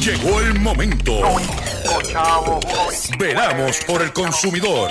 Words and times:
Llegó 0.00 0.40
el 0.40 0.58
momento. 0.58 1.20
Veramos 3.18 3.78
por 3.86 4.02
el 4.02 4.12
consumidor. 4.12 4.90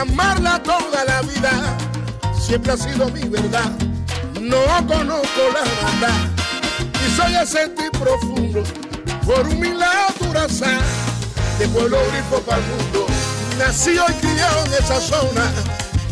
Amarla 0.00 0.62
toda 0.62 1.04
la 1.04 1.22
vida. 1.22 1.50
Siempre 2.38 2.72
ha 2.72 2.76
sido 2.76 3.08
mi 3.10 3.22
verdad. 3.28 3.70
No 4.40 4.64
conozco 4.86 5.42
la 5.52 5.64
maldad 5.82 6.40
y 7.06 7.16
soy 7.16 7.34
ese 7.36 7.68
tipo 7.68 7.98
profundo 7.98 8.62
por 9.26 9.44
milagro 9.54 10.14
durazán 10.20 10.80
de 11.58 11.68
pueblo 11.68 11.98
grifo 12.10 12.40
para 12.42 12.58
el 12.58 12.64
mundo. 12.64 13.06
Nacido 13.58 14.04
y 14.08 14.12
criado 14.14 14.64
en 14.66 14.72
esa 14.72 15.00
zona 15.00 15.52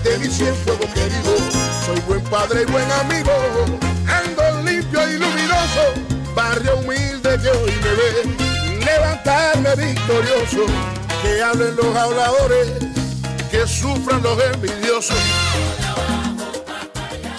de 0.04 0.18
mi 0.18 0.28
cienfuego 0.28 0.86
querido. 0.92 1.36
Soy 1.86 2.00
buen 2.06 2.22
padre 2.24 2.62
y 2.62 2.70
buen 2.70 2.90
amigo, 2.92 3.32
ando 4.06 4.70
limpio 4.70 5.08
y 5.08 5.18
luminoso, 5.18 5.94
barrio 6.34 6.76
humilde 6.78 7.38
que 7.42 7.48
hoy 7.48 7.72
me 7.82 7.94
ve, 7.94 8.84
levantarme 8.84 9.86
victorioso, 9.86 10.66
que 11.22 11.42
hablen 11.42 11.74
los 11.76 11.96
habladores, 11.96 12.68
que 13.50 13.66
sufran 13.66 14.22
los 14.22 14.38
envidiosos. 14.54 15.18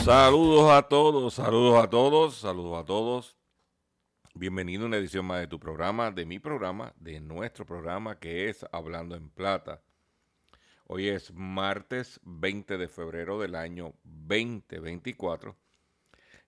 Saludos 0.04 0.72
a 0.72 0.82
todos, 0.82 1.36
saludos 1.36 1.84
a 1.84 1.90
todos, 1.90 2.36
saludos 2.36 2.80
a 2.80 2.86
todos. 2.86 3.38
Bienvenido 4.34 4.84
a 4.84 4.88
una 4.88 4.98
edición 4.98 5.26
más 5.26 5.40
de 5.40 5.48
tu 5.48 5.60
programa, 5.60 6.12
de 6.12 6.26
mi 6.26 6.40
programa, 6.40 6.94
de 6.98 7.20
nuestro 7.20 7.66
programa 7.66 8.20
que 8.20 8.50
es 8.50 8.66
Hablando 8.72 9.16
en 9.16 9.30
Plata. 9.30 9.84
Hoy 10.88 11.10
es 11.10 11.32
martes 11.34 12.20
20 12.24 12.78
de 12.78 12.88
febrero 12.88 13.40
del 13.40 13.54
año 13.54 13.94
2024 14.04 15.56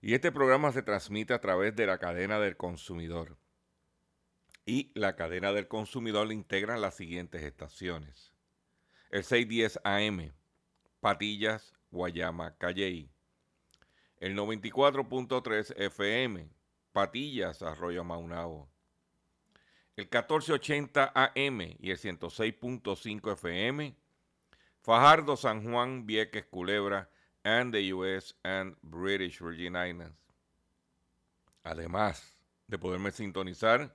y 0.00 0.14
este 0.14 0.32
programa 0.32 0.72
se 0.72 0.82
transmite 0.82 1.34
a 1.34 1.40
través 1.40 1.76
de 1.76 1.86
la 1.86 1.98
cadena 1.98 2.40
del 2.40 2.56
consumidor. 2.56 3.36
Y 4.66 4.90
la 4.94 5.14
cadena 5.14 5.52
del 5.52 5.68
consumidor 5.68 6.26
le 6.26 6.34
integran 6.34 6.80
las 6.80 6.94
siguientes 6.94 7.42
estaciones. 7.42 8.31
El 9.12 9.24
610 9.24 9.78
AM, 9.84 10.32
Patillas, 11.00 11.74
Guayama, 11.90 12.56
Calley. 12.56 13.10
El 14.16 14.34
94.3 14.34 15.74
FM, 15.76 16.48
Patillas, 16.92 17.60
Arroyo 17.60 18.04
Maunao. 18.04 18.70
El 19.96 20.04
1480 20.04 21.12
AM 21.14 21.60
y 21.78 21.90
el 21.90 21.98
106.5 21.98 23.32
FM, 23.32 23.94
Fajardo, 24.80 25.36
San 25.36 25.70
Juan, 25.70 26.06
Vieques, 26.06 26.46
Culebra, 26.46 27.10
and 27.44 27.74
the 27.74 27.92
US 27.92 28.34
and 28.44 28.74
British 28.80 29.40
Virgin 29.40 29.76
Islands. 29.76 30.16
Además 31.64 32.38
de 32.66 32.78
poderme 32.78 33.10
sintonizar 33.10 33.94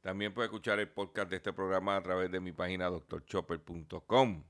También 0.00 0.32
puede 0.32 0.46
escuchar 0.46 0.80
el 0.80 0.88
podcast 0.88 1.28
de 1.28 1.36
este 1.36 1.52
programa 1.52 1.96
a 1.96 2.02
través 2.02 2.30
de 2.30 2.40
mi 2.40 2.52
página 2.52 2.88
drchopper.com. 2.88 4.44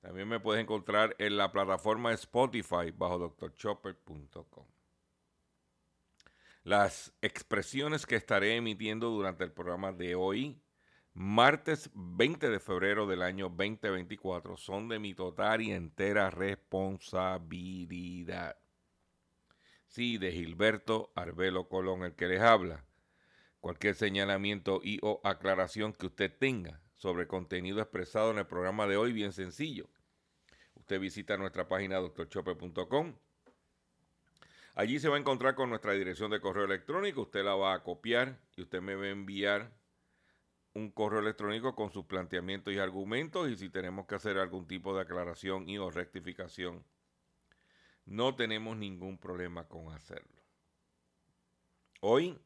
También 0.00 0.28
me 0.28 0.40
puedes 0.40 0.62
encontrar 0.62 1.14
en 1.18 1.36
la 1.36 1.52
plataforma 1.52 2.12
Spotify 2.12 2.90
bajo 2.96 3.36
drchopper.com. 3.38 4.66
Las 6.64 7.12
expresiones 7.22 8.04
que 8.04 8.16
estaré 8.16 8.56
emitiendo 8.56 9.10
durante 9.10 9.44
el 9.44 9.52
programa 9.52 9.92
de 9.92 10.16
hoy, 10.16 10.60
martes 11.14 11.88
20 11.94 12.50
de 12.50 12.60
febrero 12.60 13.06
del 13.06 13.22
año 13.22 13.48
2024, 13.48 14.56
son 14.56 14.88
de 14.88 14.98
mi 14.98 15.14
total 15.14 15.62
y 15.62 15.70
entera 15.72 16.30
responsabilidad. 16.30 18.58
Sí, 19.86 20.18
de 20.18 20.32
Gilberto 20.32 21.12
Arbelo 21.14 21.68
Colón, 21.68 22.02
el 22.04 22.14
que 22.14 22.26
les 22.26 22.40
habla. 22.40 22.87
Cualquier 23.60 23.94
señalamiento 23.94 24.80
y 24.82 24.98
o 25.02 25.20
aclaración 25.24 25.92
que 25.92 26.06
usted 26.06 26.32
tenga 26.38 26.80
sobre 26.96 27.26
contenido 27.26 27.80
expresado 27.80 28.30
en 28.30 28.38
el 28.38 28.46
programa 28.46 28.86
de 28.86 28.96
hoy, 28.96 29.12
bien 29.12 29.32
sencillo. 29.32 29.88
Usted 30.74 31.00
visita 31.00 31.36
nuestra 31.36 31.68
página 31.68 31.96
doctorchopper.com. 31.96 33.14
Allí 34.74 35.00
se 35.00 35.08
va 35.08 35.16
a 35.16 35.18
encontrar 35.18 35.56
con 35.56 35.70
nuestra 35.70 35.92
dirección 35.92 36.30
de 36.30 36.40
correo 36.40 36.64
electrónico. 36.64 37.22
Usted 37.22 37.44
la 37.44 37.56
va 37.56 37.74
a 37.74 37.82
copiar 37.82 38.40
y 38.56 38.62
usted 38.62 38.80
me 38.80 38.94
va 38.94 39.06
a 39.06 39.10
enviar 39.10 39.72
un 40.74 40.90
correo 40.92 41.20
electrónico 41.20 41.74
con 41.74 41.90
sus 41.90 42.04
planteamientos 42.04 42.72
y 42.72 42.78
argumentos 42.78 43.50
y 43.50 43.56
si 43.56 43.70
tenemos 43.70 44.06
que 44.06 44.14
hacer 44.14 44.38
algún 44.38 44.66
tipo 44.66 44.94
de 44.94 45.02
aclaración 45.02 45.68
y 45.68 45.78
o 45.78 45.90
rectificación, 45.90 46.84
no 48.04 48.36
tenemos 48.36 48.76
ningún 48.76 49.18
problema 49.18 49.66
con 49.66 49.92
hacerlo. 49.92 50.42
Hoy 52.00 52.38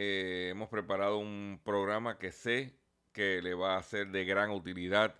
eh, 0.00 0.50
hemos 0.50 0.68
preparado 0.68 1.18
un 1.18 1.60
programa 1.64 2.18
que 2.18 2.30
sé 2.30 2.72
que 3.12 3.42
le 3.42 3.54
va 3.54 3.76
a 3.76 3.82
ser 3.82 4.12
de 4.12 4.24
gran 4.24 4.52
utilidad 4.52 5.16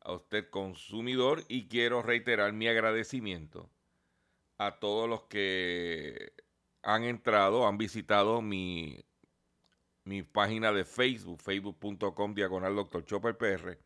a 0.00 0.12
usted 0.12 0.50
consumidor 0.50 1.42
y 1.48 1.68
quiero 1.68 2.02
reiterar 2.02 2.52
mi 2.52 2.68
agradecimiento 2.68 3.70
a 4.58 4.78
todos 4.78 5.08
los 5.08 5.22
que 5.22 6.34
han 6.82 7.04
entrado, 7.04 7.66
han 7.66 7.78
visitado 7.78 8.42
mi, 8.42 9.02
mi 10.04 10.22
página 10.22 10.70
de 10.70 10.84
Facebook, 10.84 11.40
facebook.com 11.40 12.34
diagonal 12.34 12.76
Dr. 12.76 13.06
Chopper 13.06 13.78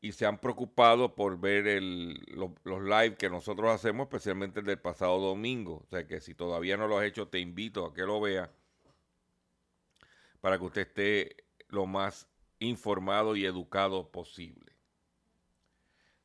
y 0.00 0.12
se 0.12 0.24
han 0.24 0.38
preocupado 0.38 1.14
por 1.14 1.38
ver 1.38 1.82
los 1.82 2.82
live 2.82 3.16
que 3.16 3.28
nosotros 3.28 3.70
hacemos, 3.70 4.06
especialmente 4.06 4.60
el 4.60 4.66
del 4.66 4.78
pasado 4.78 5.18
domingo. 5.18 5.82
O 5.84 5.86
sea 5.90 6.06
que 6.06 6.22
si 6.22 6.34
todavía 6.34 6.78
no 6.78 6.88
lo 6.88 6.96
has 6.96 7.04
hecho, 7.04 7.28
te 7.28 7.38
invito 7.38 7.84
a 7.84 7.92
que 7.92 8.02
lo 8.02 8.18
veas 8.18 8.48
para 10.44 10.58
que 10.58 10.64
usted 10.64 10.82
esté 10.82 11.36
lo 11.68 11.86
más 11.86 12.28
informado 12.58 13.34
y 13.34 13.46
educado 13.46 14.10
posible. 14.10 14.76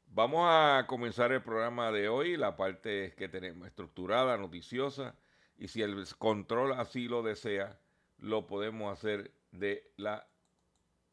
Vamos 0.07 0.42
a 0.45 0.83
comenzar 0.88 1.31
el 1.31 1.42
programa 1.42 1.89
de 1.94 2.10
hoy, 2.10 2.36
la 2.36 2.57
parte 2.57 3.13
que 3.18 3.30
tenemos 3.30 3.66
estructurada, 3.66 4.36
noticiosa, 4.36 5.16
y 5.57 5.69
si 5.69 5.83
el 5.83 6.06
control 6.18 6.74
así 6.74 7.07
lo 7.07 7.24
desea, 7.24 7.80
lo 8.18 8.45
podemos 8.45 8.92
hacer 8.92 9.31
de 9.54 9.89
la 9.95 10.27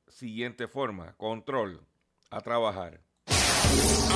siguiente 0.09 0.67
forma. 0.67 1.15
Control 1.17 1.87
a 2.31 2.41
trabajar. 2.41 3.03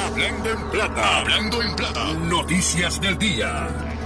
Hablando 0.05 0.51
en 0.51 0.71
plata, 0.71 1.21
hablando 1.21 1.63
en 1.63 1.77
plata, 1.77 2.13
noticias 2.15 3.01
del 3.01 3.17
día. 3.17 4.00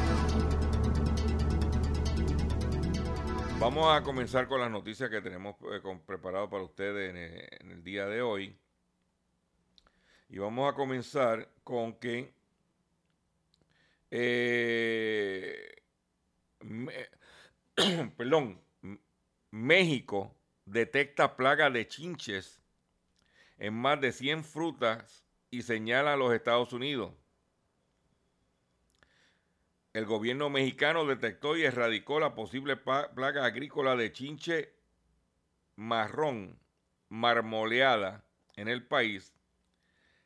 Vamos 3.65 3.97
a 3.97 4.03
comenzar 4.03 4.47
con 4.47 4.61
las 4.61 4.71
noticias 4.71 5.09
que 5.09 5.23
tenemos 5.23 5.57
eh, 5.73 5.81
preparado 6.05 6.51
para 6.51 6.65
ustedes 6.65 7.09
en 7.63 7.71
el, 7.71 7.83
día 7.83 8.05
de 8.05 8.21
hoy. 8.21 8.55
Y 10.29 10.37
vamos 10.37 10.71
a 10.71 10.77
comenzar 10.77 11.49
con 11.65 11.95
que 11.95 12.35
eh, 14.11 15.83
perdón, 18.19 18.61
México 19.51 20.37
detecta 20.67 21.35
plaga 21.35 21.71
de 21.71 21.89
chinches 21.89 22.61
en 23.57 23.73
más 23.73 23.99
de 23.99 24.13
100 24.13 24.45
frutas 24.45 25.25
y 25.51 25.63
señala 25.63 26.13
a 26.13 26.17
los 26.19 26.35
Estados 26.35 26.75
Unidos. 26.75 27.15
El 29.94 30.06
gobierno 30.06 30.50
mexicano 30.50 31.06
detectó 31.06 31.56
y 31.56 31.62
erradicó 31.62 32.19
la 32.19 32.35
posible 32.35 32.76
plaga 32.76 33.44
agrícola 33.44 33.94
de 33.94 34.11
chinche 34.11 34.75
marrón 35.76 36.58
marmoleada 37.08 38.25
en 38.56 38.67
el 38.67 38.85
país 38.85 39.32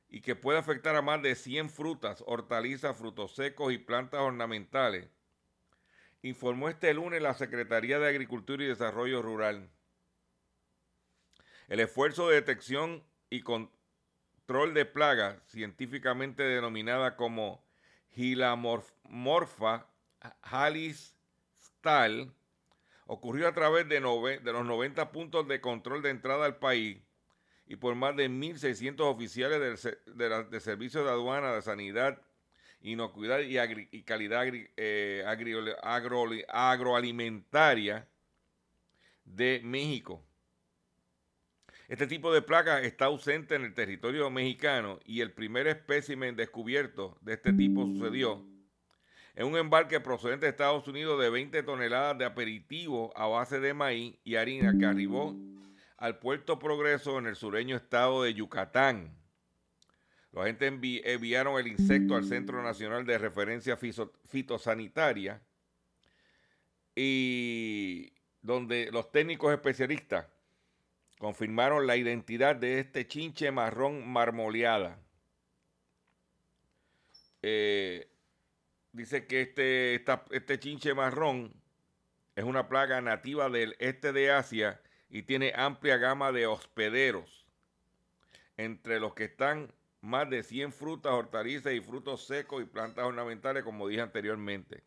y 0.08 0.22
que 0.22 0.34
puede 0.34 0.58
afectar 0.58 0.96
a 0.96 1.02
más 1.02 1.20
de 1.20 1.34
100 1.34 1.68
frutas, 1.68 2.24
hortalizas, 2.26 2.96
frutos 2.96 3.34
secos 3.34 3.70
y 3.70 3.76
plantas 3.76 4.22
ornamentales, 4.22 5.10
informó 6.22 6.70
este 6.70 6.94
lunes 6.94 7.20
la 7.20 7.34
Secretaría 7.34 7.98
de 7.98 8.08
Agricultura 8.08 8.64
y 8.64 8.68
Desarrollo 8.68 9.20
Rural. 9.20 9.68
El 11.68 11.80
esfuerzo 11.80 12.30
de 12.30 12.36
detección 12.36 13.04
y 13.28 13.42
control 13.42 14.72
de 14.72 14.86
plagas, 14.86 15.42
científicamente 15.48 16.42
denominada 16.42 17.16
como 17.16 17.67
Gilamorfa 18.14 19.86
halis 20.42 21.14
stal, 21.60 22.32
ocurrió 23.06 23.48
a 23.48 23.54
través 23.54 23.88
de, 23.88 24.00
de 24.00 24.52
los 24.52 24.64
90 24.66 25.12
puntos 25.12 25.46
de 25.48 25.60
control 25.60 26.02
de 26.02 26.10
entrada 26.10 26.44
al 26.44 26.58
país 26.58 26.98
y 27.66 27.76
por 27.76 27.94
más 27.94 28.16
de 28.16 28.28
1.600 28.30 29.00
oficiales 29.00 29.82
de, 30.06 30.44
de, 30.50 30.60
servicios 30.60 31.04
de 31.04 31.10
aduana, 31.10 31.52
de 31.52 31.62
sanidad, 31.62 32.20
inocuidad 32.80 33.40
y, 33.40 33.58
y 33.90 34.02
calidad 34.02 34.46
eh, 34.76 35.24
agroalimentaria 36.48 38.08
de 39.24 39.60
México. 39.62 40.24
Este 41.88 42.06
tipo 42.06 42.34
de 42.34 42.42
plaga 42.42 42.82
está 42.82 43.06
ausente 43.06 43.54
en 43.54 43.64
el 43.64 43.72
territorio 43.72 44.28
mexicano 44.28 45.00
y 45.06 45.22
el 45.22 45.32
primer 45.32 45.66
espécimen 45.66 46.36
descubierto 46.36 47.16
de 47.22 47.32
este 47.32 47.50
tipo 47.54 47.86
sucedió 47.86 48.44
en 49.34 49.46
un 49.46 49.56
embarque 49.56 49.98
procedente 49.98 50.44
de 50.44 50.50
Estados 50.50 50.86
Unidos 50.86 51.18
de 51.18 51.30
20 51.30 51.62
toneladas 51.62 52.18
de 52.18 52.26
aperitivo 52.26 53.10
a 53.16 53.26
base 53.26 53.58
de 53.58 53.72
maíz 53.72 54.18
y 54.22 54.34
harina 54.34 54.76
que 54.78 54.84
arribó 54.84 55.34
al 55.96 56.18
puerto 56.18 56.58
Progreso 56.58 57.18
en 57.18 57.26
el 57.26 57.36
sureño 57.36 57.76
estado 57.76 58.22
de 58.22 58.34
Yucatán. 58.34 59.16
Los 60.32 60.42
agentes 60.42 60.70
enviaron 61.04 61.58
el 61.58 61.68
insecto 61.68 62.16
al 62.16 62.24
Centro 62.24 62.62
Nacional 62.62 63.06
de 63.06 63.16
Referencia 63.16 63.78
Fitosanitaria 63.78 65.40
y 66.94 68.12
donde 68.42 68.90
los 68.92 69.10
técnicos 69.10 69.54
especialistas 69.54 70.26
confirmaron 71.18 71.86
la 71.86 71.96
identidad 71.96 72.56
de 72.56 72.78
este 72.78 73.06
chinche 73.06 73.50
marrón 73.50 74.08
marmoleada. 74.08 74.98
Eh, 77.42 78.08
dice 78.92 79.26
que 79.26 79.42
este, 79.42 80.04
este 80.30 80.58
chinche 80.58 80.94
marrón 80.94 81.52
es 82.36 82.44
una 82.44 82.68
plaga 82.68 83.00
nativa 83.00 83.50
del 83.50 83.76
este 83.80 84.12
de 84.12 84.30
Asia 84.30 84.80
y 85.10 85.22
tiene 85.22 85.52
amplia 85.56 85.96
gama 85.96 86.32
de 86.32 86.46
hospederos, 86.46 87.46
entre 88.56 89.00
los 89.00 89.14
que 89.14 89.24
están 89.24 89.72
más 90.00 90.30
de 90.30 90.42
100 90.42 90.72
frutas, 90.72 91.12
hortalizas 91.12 91.72
y 91.72 91.80
frutos 91.80 92.26
secos 92.26 92.62
y 92.62 92.66
plantas 92.66 93.04
ornamentales, 93.04 93.64
como 93.64 93.88
dije 93.88 94.02
anteriormente. 94.02 94.84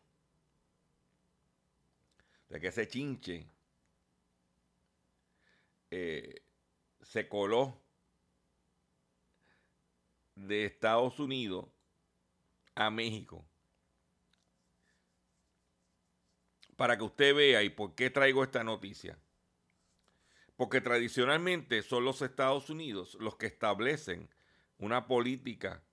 De 2.48 2.60
que 2.60 2.68
ese 2.68 2.86
chinche 2.88 3.46
eh, 5.94 6.42
se 7.02 7.28
coló 7.28 7.78
de 10.34 10.64
Estados 10.64 11.20
Unidos 11.20 11.66
a 12.74 12.90
México. 12.90 13.44
Para 16.76 16.96
que 16.96 17.04
usted 17.04 17.34
vea 17.34 17.62
y 17.62 17.68
por 17.68 17.94
qué 17.94 18.08
traigo 18.08 18.42
esta 18.42 18.64
noticia. 18.64 19.18
Porque 20.56 20.80
tradicionalmente 20.80 21.82
son 21.82 22.06
los 22.06 22.22
Estados 22.22 22.70
Unidos 22.70 23.18
los 23.20 23.36
que 23.36 23.44
establecen 23.44 24.30
una 24.78 25.06
política 25.06 25.84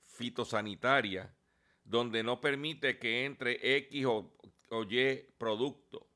fitosanitaria 0.00 1.34
donde 1.82 2.22
no 2.22 2.40
permite 2.40 3.00
que 3.00 3.24
entre 3.24 3.78
X 3.78 4.06
o, 4.06 4.32
o 4.68 4.84
Y 4.84 5.34
producto. 5.38 6.08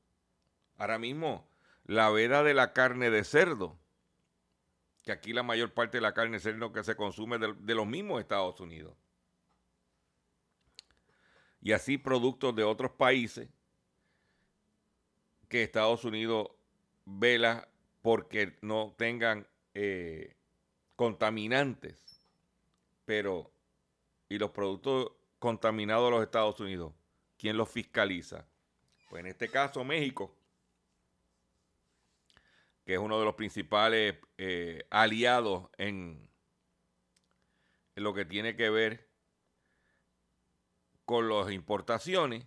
Ahora 0.77 0.97
mismo 0.97 1.52
la 1.85 2.09
veda 2.09 2.43
de 2.43 2.53
la 2.53 2.73
carne 2.73 3.09
de 3.09 3.23
cerdo, 3.23 3.77
que 5.03 5.11
aquí 5.11 5.33
la 5.33 5.43
mayor 5.43 5.73
parte 5.73 5.97
de 5.97 6.01
la 6.01 6.13
carne 6.13 6.37
de 6.37 6.39
cerdo 6.39 6.71
que 6.71 6.83
se 6.83 6.95
consume 6.95 7.37
de, 7.37 7.75
los 7.75 7.87
mismos 7.87 8.21
Estados 8.21 8.59
Unidos. 8.59 8.95
Y 11.61 11.71
así 11.71 11.97
productos 11.97 12.55
de 12.55 12.63
otros 12.63 12.91
países 12.91 13.49
que 15.47 15.63
Estados 15.63 16.03
Unidos 16.03 16.49
vela 17.05 17.67
porque 18.01 18.57
no 18.61 18.95
tengan 18.97 19.47
eh, 19.73 20.35
contaminantes. 20.95 22.27
Pero, 23.05 23.51
¿y 24.29 24.37
los 24.37 24.51
productos 24.51 25.11
contaminados 25.39 26.05
de 26.05 26.11
los 26.11 26.23
Estados 26.23 26.59
Unidos? 26.59 26.93
¿Quién 27.37 27.57
los 27.57 27.69
fiscaliza? 27.69 28.45
Pues 29.09 29.21
en 29.21 29.27
este 29.27 29.49
caso 29.49 29.83
México 29.83 30.33
que 32.85 32.93
es 32.93 32.99
uno 32.99 33.19
de 33.19 33.25
los 33.25 33.35
principales 33.35 34.17
eh, 34.37 34.85
aliados 34.89 35.69
en, 35.77 36.29
en, 37.95 38.03
lo 38.03 38.13
que 38.13 38.25
tiene 38.25 38.55
que 38.55 38.69
ver 38.69 39.09
con 41.05 41.29
las 41.29 41.51
importaciones, 41.51 42.45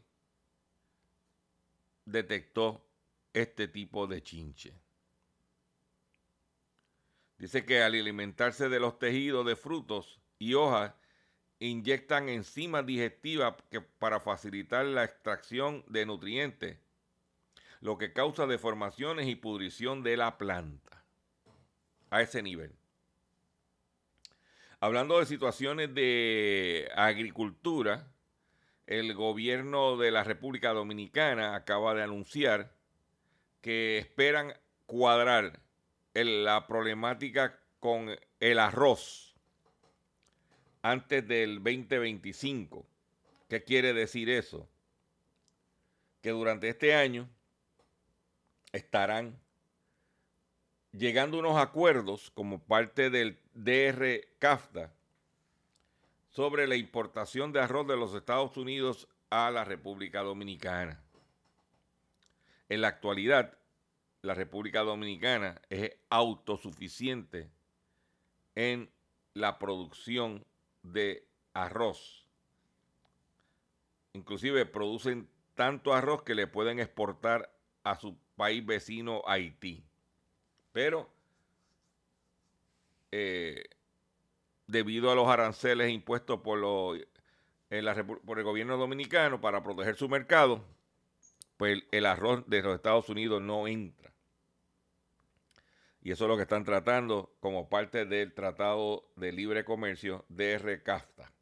detectó 2.04 2.88
este 3.32 3.68
tipo 3.68 4.06
de 4.06 4.22
chinche. 4.22 4.78
Dice 7.38 7.66
que 7.66 7.82
al 7.82 7.94
alimentarse 7.94 8.68
de 8.68 8.80
los 8.80 8.98
tejidos 8.98 9.44
de 9.46 9.56
frutos 9.56 10.20
y 10.38 10.54
hojas, 10.54 10.94
inyectan 11.58 12.28
enzimas 12.28 12.84
digestivas 12.84 13.54
que 13.70 13.80
para 13.80 14.20
facilitar 14.20 14.84
la 14.84 15.04
extracción 15.04 15.84
de 15.88 16.06
nutrientes 16.06 16.78
lo 17.86 17.98
que 17.98 18.12
causa 18.12 18.48
deformaciones 18.48 19.28
y 19.28 19.36
pudrición 19.36 20.02
de 20.02 20.16
la 20.16 20.38
planta. 20.38 21.04
A 22.10 22.20
ese 22.20 22.42
nivel. 22.42 22.72
Hablando 24.80 25.20
de 25.20 25.26
situaciones 25.26 25.94
de 25.94 26.90
agricultura, 26.96 28.08
el 28.88 29.14
gobierno 29.14 29.96
de 29.96 30.10
la 30.10 30.24
República 30.24 30.72
Dominicana 30.72 31.54
acaba 31.54 31.94
de 31.94 32.02
anunciar 32.02 32.72
que 33.60 33.98
esperan 33.98 34.52
cuadrar 34.86 35.60
la 36.12 36.66
problemática 36.66 37.56
con 37.78 38.18
el 38.40 38.58
arroz 38.58 39.36
antes 40.82 41.28
del 41.28 41.62
2025. 41.62 42.84
¿Qué 43.48 43.62
quiere 43.62 43.92
decir 43.94 44.28
eso? 44.28 44.68
Que 46.20 46.30
durante 46.30 46.68
este 46.68 46.92
año 46.92 47.30
estarán 48.76 49.40
llegando 50.92 51.38
unos 51.38 51.56
acuerdos 51.56 52.30
como 52.30 52.61
parte 52.61 53.11
del 53.11 53.38
DR 53.54 54.26
CAFTA 54.38 54.92
sobre 56.28 56.66
la 56.66 56.76
importación 56.76 57.52
de 57.52 57.61
arroz 57.61 57.87
de 57.87 57.97
los 57.97 58.14
Estados 58.14 58.56
Unidos 58.56 59.09
a 59.30 59.50
la 59.50 59.64
República 59.64 60.23
Dominicana. 60.23 61.02
En 62.68 62.80
la 62.80 62.88
actualidad, 62.88 63.59
la 64.23 64.35
República 64.35 64.80
Dominicana 64.80 65.61
es 65.71 65.92
autosuficiente 66.11 67.50
en 68.54 68.90
la 69.35 69.59
producción 69.59 70.45
de 70.83 71.26
arroz. 71.52 72.26
Inclusive 74.12 74.66
producen 74.66 75.30
tanto 75.54 75.95
arroz 75.95 76.23
que 76.23 76.35
le 76.35 76.47
pueden 76.47 76.80
exportar 76.80 77.54
a 77.83 77.97
su 77.97 78.18
país 78.36 78.64
vecino 78.64 79.22
Haití. 79.26 79.84
Pero 80.72 81.10
eh, 83.10 83.64
debido 84.66 85.10
a 85.10 85.14
los 85.14 85.28
aranceles 85.28 85.90
impuestos 85.90 86.40
por, 86.40 86.60
por 88.24 88.38
el 88.38 88.44
gobierno 88.44 88.76
dominicano 88.76 89.40
para 89.40 89.62
proteger 89.62 89.96
su 89.96 90.08
mercado, 90.08 90.64
pues 91.56 91.82
el 91.90 92.06
arroz 92.06 92.44
de 92.46 92.62
los 92.62 92.74
Estados 92.74 93.08
Unidos 93.08 93.40
no 93.42 93.66
entra. 93.66 94.12
Y 96.02 96.12
eso 96.12 96.24
es 96.24 96.28
lo 96.28 96.36
que 96.36 96.42
están 96.42 96.64
tratando 96.64 97.34
como 97.40 97.68
parte 97.68 98.04
del 98.04 98.32
Tratado 98.32 99.10
de 99.16 99.32
Libre 99.32 99.64
Comercio 99.64 100.24
de 100.28 100.80
CAFTA. 100.84 101.32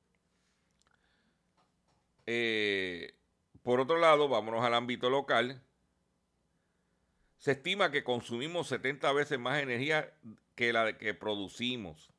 Eh, 2.26 3.14
por 3.62 3.80
otro 3.80 3.98
lado, 3.98 4.28
vámonos 4.28 4.64
al 4.64 4.72
ámbito 4.72 5.10
local. 5.10 5.62
Se 7.44 7.52
estima 7.52 7.90
que 7.90 8.04
consumimos 8.04 8.68
70 8.68 9.12
veces 9.12 9.38
más 9.38 9.60
energía 9.60 10.10
que 10.54 10.72
la 10.72 10.96
que 10.96 11.12
producimos. 11.12 12.10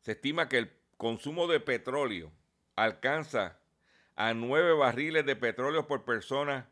Se 0.00 0.12
estima 0.12 0.48
que 0.48 0.56
el 0.56 0.72
consumo 0.96 1.46
de 1.46 1.60
petróleo 1.60 2.32
alcanza 2.76 3.60
a 4.14 4.32
9 4.32 4.72
barriles 4.72 5.26
de 5.26 5.36
petróleo 5.36 5.86
por 5.86 6.06
persona 6.06 6.70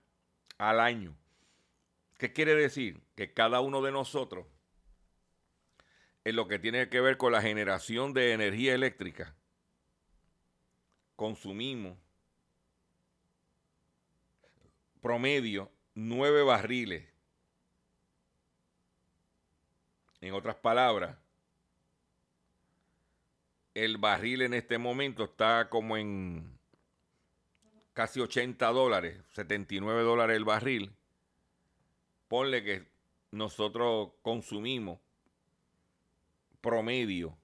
al 0.56 0.80
año. 0.80 1.14
¿Qué 2.16 2.32
quiere 2.32 2.54
decir? 2.54 3.02
Que 3.14 3.34
cada 3.34 3.60
uno 3.60 3.82
de 3.82 3.92
nosotros, 3.92 4.46
en 6.24 6.34
lo 6.34 6.48
que 6.48 6.58
tiene 6.58 6.88
que 6.88 7.02
ver 7.02 7.18
con 7.18 7.32
la 7.32 7.42
generación 7.42 8.14
de 8.14 8.32
energía 8.32 8.74
eléctrica, 8.74 9.34
consumimos 11.14 11.98
promedio 15.02 15.70
nueve 15.94 16.42
barriles. 16.42 17.06
En 20.20 20.32
otras 20.34 20.56
palabras, 20.56 21.16
el 23.74 23.98
barril 23.98 24.42
en 24.42 24.54
este 24.54 24.78
momento 24.78 25.24
está 25.24 25.68
como 25.68 25.96
en 25.96 26.58
casi 27.92 28.20
80 28.20 28.66
dólares, 28.68 29.20
79 29.32 30.02
dólares 30.02 30.36
el 30.36 30.44
barril 30.44 30.94
ponle 32.34 32.64
que 32.64 32.84
nosotros 33.30 34.10
consumimos 34.20 34.98
promedio 36.60 37.36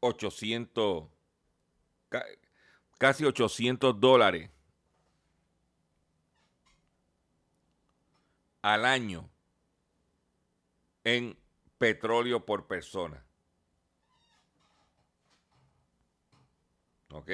800, 0.00 1.08
casi 2.98 3.24
800 3.24 3.98
dólares 4.00 4.50
al 8.62 8.84
año 8.84 9.30
en 11.04 11.36
petróleo 11.78 12.44
por 12.44 12.66
persona. 12.66 13.24
¿Ok? 17.12 17.30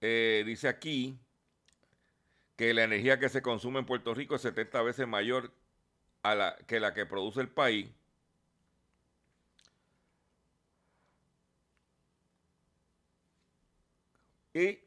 Eh, 0.00 0.42
dice 0.44 0.68
aquí 0.68 1.16
que 2.56 2.74
la 2.74 2.84
energía 2.84 3.18
que 3.18 3.28
se 3.28 3.40
consume 3.40 3.78
en 3.78 3.86
Puerto 3.86 4.14
Rico 4.14 4.34
es 4.34 4.42
70 4.42 4.82
veces 4.82 5.06
mayor 5.06 5.52
a 6.22 6.34
la, 6.34 6.56
que 6.66 6.80
la 6.80 6.92
que 6.92 7.06
produce 7.06 7.40
el 7.40 7.48
país. 7.48 7.88
Y 14.54 14.78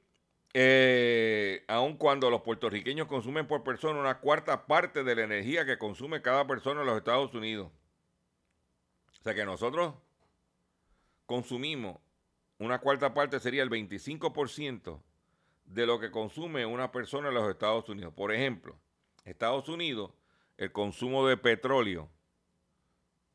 eh, 0.53 1.65
aun 1.67 1.98
cuando 1.98 2.29
los 2.29 2.41
puertorriqueños 2.41 3.07
consumen 3.07 3.45
por 3.45 3.63
persona 3.63 4.00
una 4.00 4.19
cuarta 4.19 4.65
parte 4.67 5.03
de 5.03 5.15
la 5.15 5.24
energía 5.24 5.65
que 5.65 5.77
consume 5.77 6.22
cada 6.22 6.48
persona 6.48 6.81
en 6.81 6.88
los 6.88 6.98
Estados 6.98 7.34
Unidos. 7.34 7.72
O 9.19 9.24
sea 9.24 9.34
que 9.34 9.45
nosotros 9.45 9.95
consumimos 11.25 11.98
una 12.57 12.79
cuarta 12.79 13.13
parte 13.13 13.39
sería 13.39 13.63
el 13.63 13.69
25% 13.69 15.01
de 15.65 15.86
lo 15.86 16.00
que 16.00 16.12
consume 16.12 16.65
una 16.65 16.91
persona 16.91 17.27
en 17.29 17.34
los 17.34 17.50
Estados 17.50 17.89
Unidos. 17.89 18.13
Por 18.13 18.31
ejemplo, 18.31 18.77
Estados 19.25 19.67
Unidos, 19.67 20.12
el 20.57 20.72
consumo 20.72 21.27
de 21.27 21.36
petróleo 21.36 22.10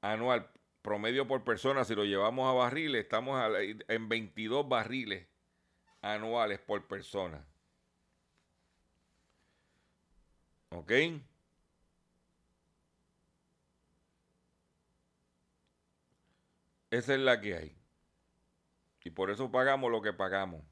anual 0.00 0.48
promedio 0.80 1.26
por 1.26 1.44
persona, 1.44 1.84
si 1.84 1.94
lo 1.94 2.04
llevamos 2.04 2.48
a 2.48 2.54
barriles, 2.54 3.02
estamos 3.02 3.38
en 3.88 4.08
22 4.08 4.66
barriles 4.68 5.26
anuales 6.02 6.58
por 6.60 6.86
persona. 6.86 7.44
¿Ok? 10.70 10.92
Esa 16.90 17.14
es 17.14 17.20
la 17.20 17.40
que 17.40 17.56
hay. 17.56 17.80
Y 19.10 19.10
por 19.10 19.30
eso 19.30 19.50
pagamos 19.50 19.90
lo 19.90 20.00
que 20.02 20.12
pagamos. 20.12 20.62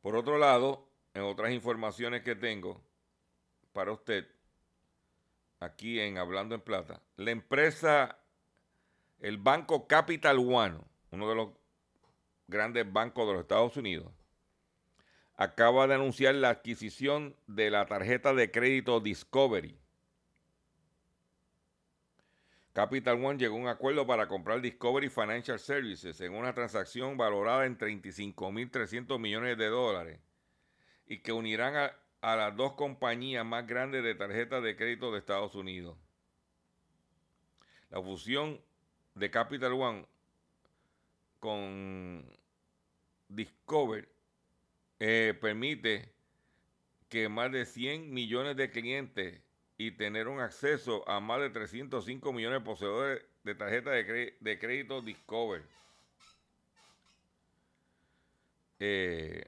Por 0.00 0.16
otro 0.16 0.38
lado, 0.38 0.88
en 1.14 1.22
otras 1.22 1.52
informaciones 1.52 2.22
que 2.22 2.34
tengo 2.34 2.82
para 3.72 3.92
usted, 3.92 4.28
aquí 5.60 6.00
en 6.00 6.18
Hablando 6.18 6.56
en 6.56 6.60
Plata, 6.60 7.00
la 7.16 7.30
empresa, 7.30 8.18
el 9.20 9.38
banco 9.38 9.86
Capital 9.86 10.38
One, 10.38 10.80
uno 11.12 11.28
de 11.28 11.34
los 11.36 11.50
grandes 12.52 12.90
bancos 12.92 13.26
de 13.26 13.32
los 13.32 13.42
Estados 13.42 13.76
Unidos, 13.76 14.12
acaba 15.36 15.86
de 15.88 15.94
anunciar 15.94 16.36
la 16.36 16.50
adquisición 16.50 17.34
de 17.48 17.70
la 17.70 17.86
tarjeta 17.86 18.34
de 18.34 18.50
crédito 18.50 19.00
Discovery 19.00 19.76
Capital 22.72 23.22
One 23.22 23.38
llegó 23.38 23.56
a 23.56 23.60
un 23.60 23.68
acuerdo 23.68 24.06
para 24.06 24.28
comprar 24.28 24.62
Discovery 24.62 25.10
Financial 25.10 25.58
Services 25.58 26.18
en 26.22 26.34
una 26.34 26.54
transacción 26.54 27.18
valorada 27.18 27.66
en 27.66 27.76
35.300 27.76 29.18
millones 29.18 29.58
de 29.58 29.66
dólares 29.66 30.20
y 31.06 31.18
que 31.18 31.32
unirán 31.32 31.76
a, 31.76 31.92
a, 32.22 32.36
las 32.36 32.56
dos 32.56 32.72
compañías 32.72 33.44
más 33.44 33.66
grandes 33.66 34.02
de 34.02 34.14
tarjetas 34.14 34.62
de 34.62 34.74
crédito 34.74 35.12
de 35.12 35.18
Estados 35.18 35.54
Unidos. 35.54 35.98
La 37.90 38.00
fusión 38.00 38.58
de 39.14 39.30
Capital 39.30 39.72
One 39.72 40.06
con 41.40 42.24
Discover 43.34 44.08
eh, 45.00 45.36
permite 45.40 46.12
que 47.08 47.28
más 47.28 47.50
de 47.50 47.66
100 47.66 48.12
millones 48.12 48.56
de 48.56 48.70
clientes 48.70 49.40
y 49.76 49.90
tener 49.92 50.28
un 50.28 50.40
acceso 50.40 51.08
a 51.08 51.20
más 51.20 51.40
de 51.40 51.50
305 51.50 52.32
millones 52.32 52.60
de 52.60 52.64
poseedores 52.64 53.24
de 53.42 53.54
tarjeta 53.54 53.90
de, 53.90 54.58
crédito 54.60 55.00
Discover. 55.00 55.62
Eh, 58.78 59.44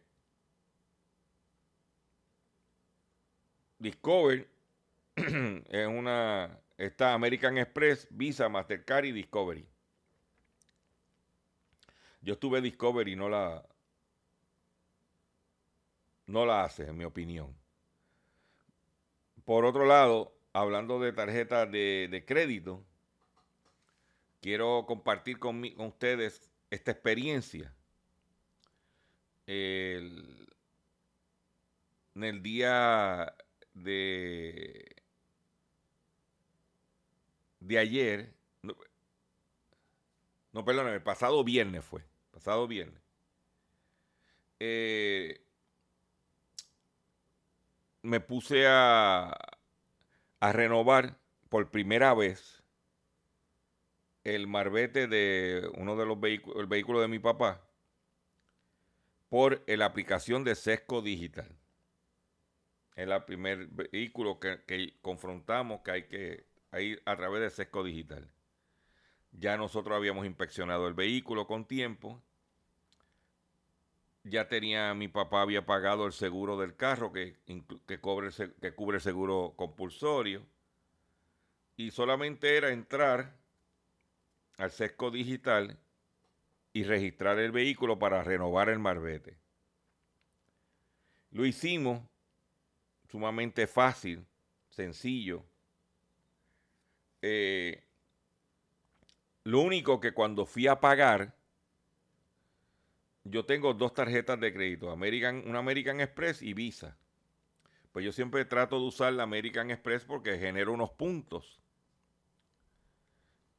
Discover 3.79 4.49
es 5.17 5.87
una 5.87 6.59
está 6.79 7.15
American 7.15 7.59
Express, 7.59 8.09
Visa, 8.11 8.49
Mastercard 8.49 9.05
y 9.05 9.13
Discovery. 9.13 9.67
Yo 12.23 12.35
estuve 12.35 12.61
Discovery 12.61 13.17
no 13.17 13.29
la 13.29 13.65
no 16.27 16.47
la 16.47 16.65
hace, 16.65 16.85
en 16.89 16.97
mi 16.97 17.05
opinión. 17.05 17.55
Por 19.45 19.65
otro 19.65 19.85
lado, 19.87 20.35
hablando 20.53 20.99
de 21.01 21.13
tarjetas 21.13 21.71
de, 21.71 22.25
crédito, 22.27 22.85
quiero 24.41 24.87
compartir 24.87 25.39
con, 25.39 25.63
ustedes 25.79 26.51
esta 26.71 26.91
experiencia. 26.93 27.75
en 29.47 30.49
el 32.15 32.43
día 32.43 33.35
de, 33.75 34.97
de 37.61 37.79
ayer, 37.79 38.35
no, 38.63 38.75
no 40.53 40.65
perdón, 40.65 40.89
el 40.89 41.03
pasado 41.03 41.45
viernes 41.45 41.85
fue, 41.85 42.03
pasado 42.31 42.67
viernes. 42.67 43.03
eh, 44.61 45.44
me 48.05 48.21
puse 48.21 48.67
a, 48.69 49.35
renovar 50.41 51.19
por 51.49 51.71
primera 51.71 52.13
vez 52.13 52.63
el 54.25 54.47
marbete 54.47 55.09
de 55.09 55.71
uno 55.79 55.97
de 55.97 56.05
los 56.05 56.21
vehículos, 56.21 56.61
el 56.61 56.67
vehículo 56.67 57.01
de 57.01 57.09
mi 57.09 57.19
papá, 57.19 57.67
por 59.31 59.65
la 59.67 59.87
aplicación 59.87 60.45
de 60.45 60.55
Sesco 60.55 61.01
Digital. 61.01 61.49
Es 62.95 63.09
el 63.09 63.25
primer 63.25 63.69
vehículo 63.69 64.39
que, 64.39 64.99
confrontamos 65.01 65.81
que 65.81 65.91
hay 65.91 66.03
que 66.05 66.47
ir 66.79 67.03
a 67.07 67.17
través 67.17 67.41
de 67.41 67.51
Sesco 67.51 67.83
Digital. 67.83 68.31
Ya 69.33 69.57
nosotros 69.57 69.97
habíamos 69.97 70.27
inspeccionado 70.27 70.87
el 70.89 70.95
vehículo 70.95 71.47
con 71.47 71.67
tiempo. 71.67 72.23
Ya 74.25 74.49
tenía, 74.49 74.95
mi 74.95 75.09
papá 75.09 75.43
había 75.43 75.67
pagado 75.67 76.07
el 76.07 76.13
seguro 76.13 76.59
del 76.59 76.75
carro 76.77 77.13
que, 77.13 77.37
que, 77.45 77.63
que 77.87 78.01
cubre 78.01 78.97
el 78.97 79.01
seguro 79.01 79.55
compulsorio. 79.57 80.47
Y 81.77 81.91
solamente 81.91 82.57
era 82.57 82.71
entrar 82.71 83.37
al 84.59 84.71
sesco 84.71 85.11
digital 85.11 85.79
y 86.73 86.85
registrar 86.85 87.39
el 87.39 87.53
vehículo 87.53 87.99
para 87.99 88.23
renovar 88.23 88.69
el 88.69 88.79
marbete. 88.79 89.39
Lo 91.31 91.45
hicimos 91.45 92.01
sumamente 93.11 93.67
fácil, 93.67 94.25
sencillo. 94.71 95.45
Eh, 97.23 97.85
lo 99.45 99.61
único 99.61 100.01
que 100.01 100.13
cuando 100.13 100.47
fui 100.47 100.67
a 100.67 100.81
pagar, 100.81 101.37
yo 103.25 103.45
tengo 103.47 103.75
dos 103.75 103.95
tarjetas 103.95 104.39
de 104.39 104.53
crédito, 104.53 104.91
American, 104.91 105.43
una 105.47 105.59
American 105.59 106.01
Express 106.01 106.43
y 106.43 106.53
Visa. 106.53 106.97
Pues 107.93 108.05
yo 108.05 108.13
siempre 108.13 108.45
trato 108.45 108.79
de 108.79 108.87
usar 108.87 109.13
la 109.13 109.23
American 109.23 109.71
Express 109.71 110.05
porque 110.05 110.39
genera 110.39 110.71
unos 110.71 110.91
puntos. 110.91 111.61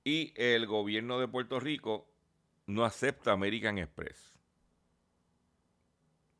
Y 0.03 0.33
el 0.35 0.67
gobierno 0.67 1.19
de 1.19 1.27
Puerto 1.27 1.59
Rico 1.59 2.07
no 2.67 2.85
acepta 2.85 3.31
American 3.31 3.77
Express. 3.79 4.33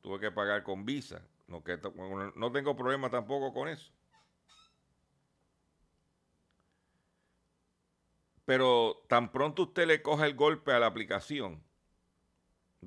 Tuve 0.01 0.20
que 0.20 0.32
pagar 0.32 0.62
con 0.63 0.86
Visa. 0.86 1.25
No, 1.48 1.62
tengo 2.51 2.75
problema 2.75 3.10
tampoco 3.10 3.53
con 3.53 3.70
eso. 3.70 3.91
Pero 8.46 9.03
tan 9.08 9.32
pronto 9.32 9.63
usted 9.63 9.88
le 9.88 10.03
coja 10.03 10.27
el 10.27 10.36
golpe 10.36 10.72
a 10.72 10.79
la 10.79 10.86
aplicación, 10.86 11.63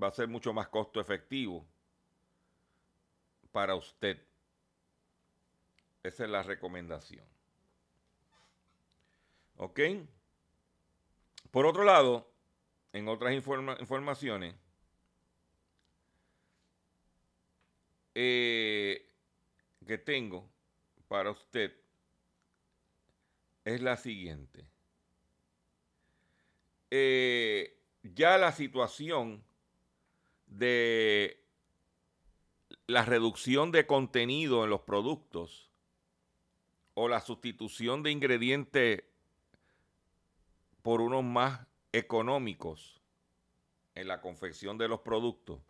va 0.02 0.08
a 0.08 0.12
ser 0.12 0.28
mucho 0.28 0.52
más 0.52 0.68
costo 0.68 1.00
efectivo 1.00 1.66
para 3.52 3.74
usted. 3.74 4.22
Esa 6.02 6.24
es 6.24 6.30
la 6.30 6.42
recomendación. 6.42 7.24
¿Ok? 9.56 9.80
Por 11.50 11.66
otro 11.66 11.84
lado, 11.84 12.30
en 12.92 13.08
otras 13.08 13.34
informaciones, 13.34 14.54
eh, 18.14 19.08
que 19.86 19.98
tengo 19.98 20.48
para 21.08 21.30
usted 21.30 21.74
es 23.64 23.80
la 23.80 23.96
siguiente. 23.96 24.68
Eh, 26.90 27.80
ya 28.02 28.38
la 28.38 28.52
situación 28.52 29.44
de 30.48 31.42
la 32.86 33.04
reducción 33.04 33.70
de 33.70 33.86
contenido 33.86 34.64
en 34.64 34.70
los 34.70 34.80
productos 34.80 35.70
o 36.94 37.08
la 37.08 37.20
sustitución 37.20 38.02
de 38.02 38.10
ingredientes 38.10 39.04
por 40.82 41.00
unos 41.00 41.24
más 41.24 41.66
económicos 41.92 43.00
en 43.94 44.08
la 44.08 44.20
confección 44.20 44.78
de 44.78 44.88
los 44.88 45.00
productos. 45.00 45.61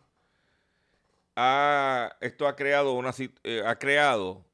esto 2.21 2.47
ha 2.47 2.57
creado, 2.57 2.93
una, 2.93 3.13
eh, 3.45 3.63
ha 3.65 3.79
creado 3.79 4.45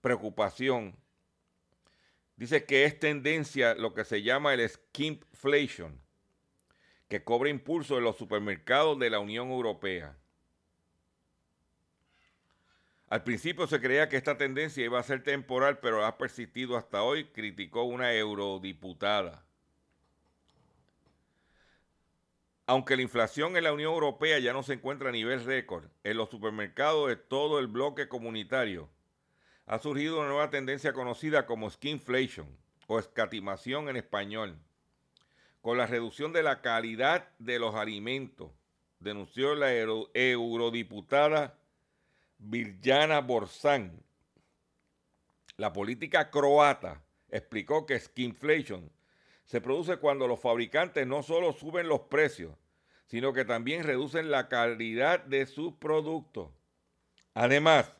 preocupación 0.00 0.96
Dice 2.36 2.64
que 2.64 2.84
es 2.84 2.98
tendencia 2.98 3.74
lo 3.74 3.94
que 3.94 4.04
se 4.04 4.22
llama 4.22 4.54
el 4.54 4.68
skimpflation, 4.68 6.00
que 7.14 7.22
cobra 7.22 7.48
impulso 7.48 7.96
en 7.96 8.02
los 8.02 8.16
supermercados 8.16 8.98
de 8.98 9.08
la 9.08 9.20
Unión 9.20 9.48
Europea. 9.48 10.18
Al 13.08 13.22
principio 13.22 13.68
se 13.68 13.80
creía 13.80 14.08
que 14.08 14.16
esta 14.16 14.36
tendencia 14.36 14.84
iba 14.84 14.98
a 14.98 15.04
ser 15.04 15.22
temporal, 15.22 15.78
pero 15.78 16.04
ha 16.04 16.18
persistido 16.18 16.76
hasta 16.76 17.04
hoy, 17.04 17.26
criticó 17.26 17.84
una 17.84 18.12
eurodiputada. 18.14 19.46
Aunque 22.66 22.96
la 22.96 23.02
inflación 23.02 23.56
en 23.56 23.62
la 23.62 23.72
Unión 23.72 23.92
Europea 23.92 24.40
ya 24.40 24.52
no 24.52 24.64
se 24.64 24.72
encuentra 24.72 25.10
a 25.10 25.12
nivel 25.12 25.44
récord, 25.44 25.84
en 26.02 26.16
los 26.16 26.30
supermercados 26.30 27.06
de 27.06 27.14
todo 27.14 27.60
el 27.60 27.68
bloque 27.68 28.08
comunitario 28.08 28.90
ha 29.66 29.78
surgido 29.78 30.18
una 30.18 30.30
nueva 30.30 30.50
tendencia 30.50 30.92
conocida 30.92 31.46
como 31.46 31.70
skinflation 31.70 32.48
o 32.88 32.98
escatimación 32.98 33.88
en 33.88 33.98
español, 33.98 34.58
con 35.64 35.78
la 35.78 35.86
reducción 35.86 36.34
de 36.34 36.42
la 36.42 36.60
calidad 36.60 37.26
de 37.38 37.58
los 37.58 37.74
alimentos, 37.74 38.50
denunció 38.98 39.54
la 39.54 39.72
eurodiputada 39.72 41.58
Virjana 42.36 43.22
Borzán. 43.22 44.04
La 45.56 45.72
política 45.72 46.28
croata 46.28 47.02
explicó 47.30 47.86
que 47.86 47.98
skinflation 47.98 48.92
se 49.46 49.62
produce 49.62 49.96
cuando 49.96 50.28
los 50.28 50.38
fabricantes 50.38 51.06
no 51.06 51.22
solo 51.22 51.54
suben 51.54 51.88
los 51.88 52.00
precios, 52.00 52.54
sino 53.06 53.32
que 53.32 53.46
también 53.46 53.84
reducen 53.84 54.30
la 54.30 54.50
calidad 54.50 55.20
de 55.24 55.46
sus 55.46 55.72
productos. 55.72 56.50
Además, 57.32 57.90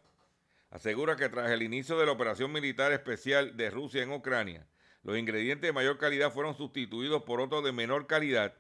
asegura 0.68 1.16
que 1.16 1.31
tras 1.31 1.50
el 1.50 1.62
inicio 1.62 1.98
de 1.98 2.05
la 2.05 2.12
operación 2.12 2.53
militar 2.53 2.92
especial 2.92 3.57
de 3.57 3.70
Rusia 3.70 4.03
en 4.03 4.12
Ucrania, 4.12 4.66
los 5.05 5.17
ingredientes 5.19 5.69
de 5.69 5.73
mayor 5.73 5.99
calidad 5.99 6.33
fueron 6.33 6.57
sustituidos 6.57 7.23
por 7.23 7.40
otros 7.40 7.62
de 7.62 7.73
menor 7.73 8.07
calidad 8.07 8.55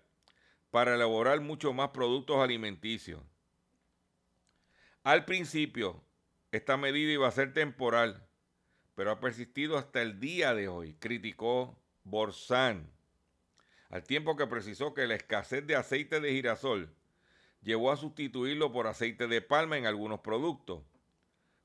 para 0.70 0.94
elaborar 0.94 1.40
muchos 1.40 1.74
más 1.74 1.90
productos 1.90 2.38
alimenticios. 2.38 3.20
Al 5.02 5.24
principio, 5.24 6.04
esta 6.52 6.76
medida 6.76 7.12
iba 7.12 7.26
a 7.26 7.32
ser 7.32 7.52
temporal, 7.52 8.26
pero 8.94 9.10
ha 9.10 9.20
persistido 9.20 9.76
hasta 9.76 10.02
el 10.02 10.20
día 10.20 10.54
de 10.54 10.68
hoy, 10.68 10.94
criticó 10.94 11.78
Borzán, 12.04 12.92
al 13.88 14.04
tiempo 14.04 14.36
que 14.36 14.46
precisó 14.46 14.94
que 14.94 15.06
la 15.06 15.14
escasez 15.14 15.66
de 15.66 15.76
aceite 15.76 16.20
de 16.20 16.32
girasol 16.32 16.94
llevó 17.62 17.90
a 17.90 17.96
sustituirlo 17.96 18.72
por 18.72 18.86
aceite 18.86 19.26
de 19.26 19.40
palma 19.40 19.78
en 19.78 19.86
algunos 19.86 20.20
productos 20.20 20.82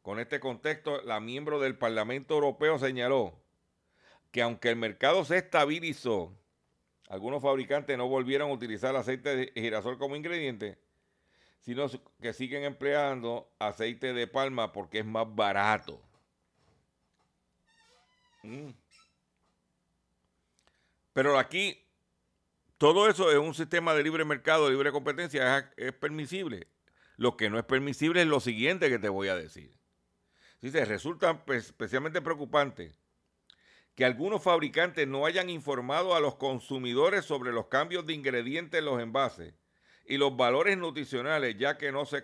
con 0.02 0.20
este 0.20 0.40
contexto, 0.40 1.02
la 1.04 1.20
miembro 1.20 1.60
del 1.60 1.78
Parlamento 1.78 2.34
Europeo 2.36 2.80
señaló 2.80 3.40
que 4.32 4.42
aunque 4.42 4.70
el 4.70 4.76
mercado 4.76 5.26
se 5.26 5.38
estabilizó, 5.38 6.36
algunos 7.08 7.42
fabricantes 7.42 7.98
no 7.98 8.08
volvieron 8.08 8.52
a 8.52 8.54
utilizar 8.54 8.96
aceite 8.96 9.36
de 9.36 9.52
girasol 9.56 9.98
como 9.98 10.16
ingrediente, 10.16 10.78
sino 11.62 11.88
que 12.22 12.34
siguen 12.34 12.64
empleando 12.64 13.52
aceite 13.58 14.14
de 14.14 14.28
palma 14.28 14.72
porque 14.72 15.00
es 15.00 15.06
más 15.06 15.26
barato. 15.34 16.02
Mm. 18.44 18.70
Pero 21.14 21.38
aquí, 21.38 21.84
todo 22.78 23.10
eso 23.10 23.32
es 23.32 23.38
un 23.38 23.56
sistema 23.56 23.94
de 23.94 24.04
libre 24.04 24.24
mercado, 24.24 24.66
de 24.66 24.72
libre 24.72 24.92
competencia, 24.92 25.74
es 25.76 25.94
permisible. 25.94 26.68
Lo 27.18 27.36
que 27.36 27.50
no 27.50 27.58
es 27.58 27.66
permisible 27.66 28.22
es 28.22 28.28
lo 28.28 28.40
siguiente 28.40 28.88
que 28.88 29.00
te 29.00 29.10
voy 29.10 29.28
a 29.28 29.36
decir. 29.36 29.78
Dice, 30.62 30.86
resulta 30.86 31.44
especialmente 31.48 32.22
preocupante 32.22 32.99
que 34.00 34.06
algunos 34.06 34.42
fabricantes 34.42 35.06
no 35.10 35.26
hayan 35.26 35.50
informado 35.50 36.16
a 36.16 36.22
los 36.22 36.36
consumidores 36.36 37.26
sobre 37.26 37.52
los 37.52 37.66
cambios 37.66 38.06
de 38.06 38.14
ingredientes 38.14 38.80
en 38.80 38.86
los 38.86 39.02
envases 39.02 39.54
y 40.06 40.16
los 40.16 40.38
valores 40.38 40.78
nutricionales, 40.78 41.58
ya 41.58 41.78
que 41.78 41.92
no, 41.92 42.06
se 42.06 42.24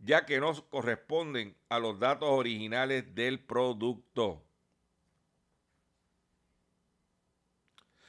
ya 0.00 0.26
que 0.26 0.40
no 0.40 0.68
corresponden 0.68 1.56
a 1.68 1.78
los 1.78 2.00
datos 2.00 2.28
originales 2.28 3.14
del 3.14 3.38
producto. 3.38 4.42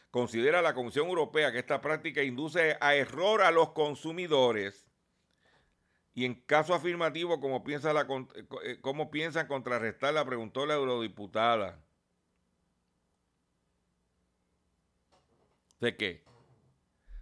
Considera 0.09 0.63
la 0.63 0.73
Comisión 0.73 1.09
Europea 1.09 1.51
que 1.51 1.59
esta 1.59 1.79
práctica 1.79 2.23
induce 2.23 2.75
a 2.81 2.95
error 2.95 3.43
a 3.43 3.51
los 3.51 3.69
consumidores 3.73 4.87
y 6.15 6.25
en 6.25 6.33
caso 6.33 6.73
afirmativo, 6.73 7.39
¿cómo, 7.39 7.63
piensa 7.63 7.93
la, 7.93 8.01
eh, 8.01 8.47
eh, 8.63 8.77
¿cómo 8.81 9.11
piensan 9.11 9.45
contrarrestarla? 9.45 10.25
Preguntó 10.25 10.65
la 10.65 10.73
eurodiputada. 10.73 11.83
¿De 15.79 15.95
qué? 15.95 16.23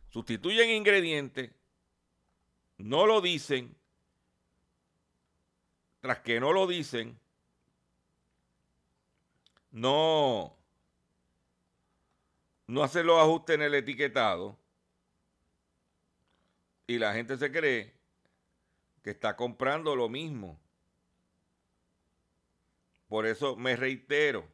Sustituyen 0.09 0.69
ingredientes 0.69 1.51
no 2.77 3.05
lo 3.05 3.21
dicen, 3.21 3.75
tras 6.01 6.19
que 6.19 6.39
no 6.39 6.53
lo 6.53 6.67
dicen, 6.67 7.19
no, 9.71 10.55
no 12.67 12.83
hacen 12.83 13.05
los 13.05 13.19
ajustes 13.19 13.55
en 13.55 13.61
el 13.61 13.75
etiquetado 13.75 14.57
y 16.87 16.97
la 16.97 17.13
gente 17.13 17.37
se 17.37 17.51
cree 17.51 17.93
que 19.03 19.11
está 19.11 19.35
comprando 19.35 19.95
lo 19.95 20.09
mismo. 20.09 20.59
Por 23.07 23.25
eso 23.25 23.55
me 23.55 23.75
reitero, 23.75 24.47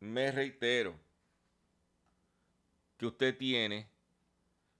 me 0.00 0.30
reitero 0.30 0.94
que 2.96 3.06
usted 3.06 3.36
tiene 3.36 3.88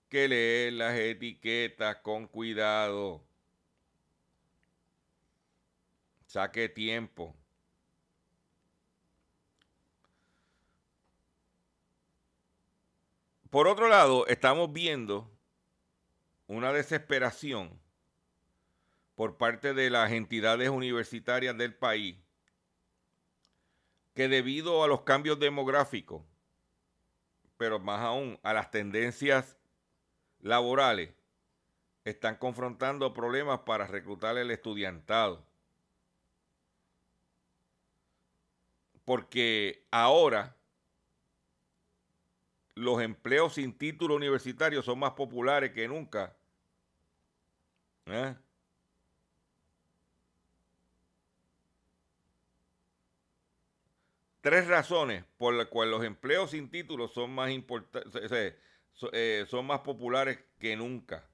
que 0.09 0.29
leer 0.29 0.73
las 0.73 0.97
etiquetas 0.99 1.97
con 1.97 2.27
cuidado. 2.27 3.23
Saque 6.27 6.69
tiempo. 6.69 7.35
Por 13.51 13.67
otro 13.67 13.89
lado, 13.89 14.27
estamos 14.27 14.73
viendo 14.73 15.31
una 16.49 16.73
desesperación 16.73 17.81
por 19.15 19.39
parte 19.39 19.73
de 19.73 19.91
las 19.91 20.13
entidades 20.13 20.69
universitarias 20.69 21.57
del 21.57 21.75
país 21.75 22.17
que 24.19 24.27
debido 24.27 24.83
a 24.83 24.89
los 24.89 25.03
cambios 25.03 25.39
demográficos, 25.39 26.25
pero 27.57 27.79
más 27.79 28.01
aún 28.01 28.37
a 28.43 28.53
las 28.53 28.69
tendencias 28.73 29.57
laborales, 30.41 31.15
están 32.03 32.35
confrontando 32.35 33.15
problemas 33.15 33.61
para 33.61 33.87
reclutar 33.87 34.37
el 34.37 34.51
estudiantado. 34.51 35.47
Porque 39.05 39.87
ahora 39.93 40.57
los 42.75 43.01
empleos 43.01 43.55
sin 43.55 43.73
título 43.73 44.17
universitario 44.17 44.83
son 44.83 44.99
más 44.99 45.13
populares 45.13 45.71
que 45.71 45.87
nunca. 45.87 46.37
¿Eh? 48.07 48.35
Tres 54.41 54.69
razones 54.69 55.25
por 55.37 55.55
las 55.55 55.67
cuales 55.67 55.93
los 55.93 56.05
empleos 56.05 56.53
sin 56.53 56.71
título 56.71 57.09
son 57.09 57.35
más 57.35 57.51
importantes, 57.51 58.57
eh, 59.13 59.47
son 59.49 59.67
más 59.67 59.81
populares 59.81 60.39
que 60.59 60.77
nunca. 60.77 61.29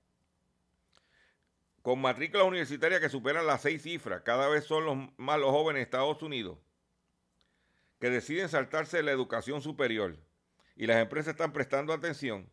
Con 1.83 2.01
matrículas 2.01 2.47
universitarias 2.47 3.01
que 3.01 3.11
superan 3.11 3.47
las 3.47 3.61
seis 3.61 3.83
cifras, 3.83 4.23
cada 4.23 4.49
vez 4.49 4.65
son 4.65 4.87
los, 4.87 4.97
más 5.19 5.39
los 5.39 5.51
jóvenes 5.51 5.81
de 5.81 5.85
Estados 5.85 6.23
Unidos 6.23 6.59
que 8.01 8.11
deciden 8.11 8.49
saltarse 8.49 9.03
la 9.03 9.13
educación 9.13 9.63
superior 9.63 10.17
y 10.77 10.87
las 10.87 10.99
empresas 10.99 11.33
están 11.33 11.53
prestando 11.53 11.93
atención, 11.93 12.51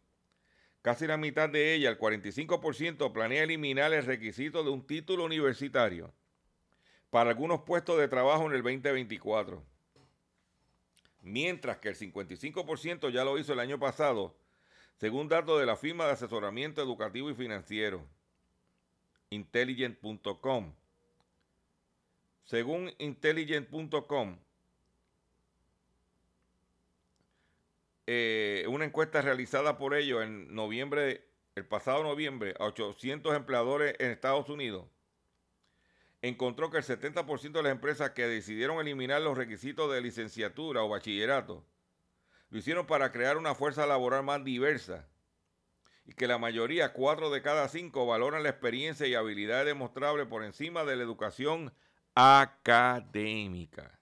casi 0.82 1.08
la 1.08 1.18
mitad 1.18 1.50
de 1.50 1.74
ellas, 1.74 1.92
el 1.92 2.00
45%, 2.00 3.12
planea 3.12 3.44
eliminar 3.44 3.92
el 3.94 4.06
requisito 4.06 4.64
de 4.64 4.70
un 4.70 4.86
título 4.86 5.26
universitario 5.26 6.14
para 7.10 7.32
algunos 7.32 7.62
puestos 7.62 8.00
de 8.00 8.08
trabajo 8.08 8.46
en 8.46 8.54
el 8.54 8.64
2024. 8.64 9.70
Mientras 11.21 11.77
que 11.77 11.89
el 11.89 11.95
55% 11.95 13.10
ya 13.12 13.23
lo 13.23 13.38
hizo 13.38 13.53
el 13.53 13.60
año 13.60 13.79
pasado, 13.79 14.36
según 14.97 15.27
datos 15.27 15.60
de 15.60 15.65
la 15.65 15.75
firma 15.75 16.05
de 16.05 16.12
asesoramiento 16.13 16.81
educativo 16.81 17.29
y 17.29 17.36
financiero, 17.36 18.05
intelligent.com. 19.29 20.73
Según 22.43 22.91
intelligent.com, 22.97 24.38
Eh, 28.13 28.65
una 28.67 28.84
encuesta 28.84 29.21
realizada 29.21 29.77
por 29.77 29.95
ellos 29.95 30.21
en 30.21 30.53
noviembre, 30.53 31.23
el 31.55 31.65
pasado 31.65 32.03
noviembre, 32.03 32.55
a 32.60 32.65
800 32.65 33.34
empleadores 33.36 33.95
en 33.99 34.12
Estados 34.12 34.49
Unidos, 34.49 34.86
encontró 36.21 36.69
que 36.69 36.77
el 36.77 36.84
70% 36.84 37.51
de 37.51 37.63
las 37.63 37.71
empresas 37.71 38.12
que 38.12 38.27
decidieron 38.27 38.79
eliminar 38.79 39.21
los 39.21 39.38
requisitos 39.38 39.91
de 39.91 40.01
licenciatura 40.01 40.84
o 40.84 40.89
bachillerato 40.89 41.65
lo 42.49 42.57
hicieron 42.57 42.86
para 42.86 43.12
crear 43.12 43.38
una 43.38 43.55
fuerza 43.55 43.86
laboral 43.86 44.23
más 44.23 44.43
diversa 44.43 45.07
y 46.05 46.13
que 46.13 46.27
la 46.27 46.38
mayoría, 46.38 46.93
cuatro 46.93 47.29
de 47.29 47.41
cada 47.41 47.67
cinco, 47.69 48.05
valoran 48.05 48.43
la 48.43 48.49
experiencia 48.49 49.07
y 49.07 49.15
habilidades 49.15 49.67
demostrables 49.67 50.27
por 50.27 50.43
encima 50.43 50.84
de 50.84 50.95
la 50.95 51.03
educación 51.03 51.73
académica. 52.13 53.99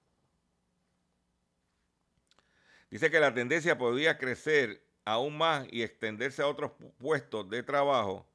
Dice 2.90 3.12
que 3.12 3.20
la 3.20 3.34
tendencia 3.34 3.78
podría 3.78 4.18
crecer 4.18 4.84
aún 5.06 5.38
más 5.38 5.68
y 5.72 5.84
extenderse 5.84 6.42
a 6.42 6.48
otros 6.48 6.72
puestos 6.98 7.50
de 7.50 7.62
trabajo 7.62 8.29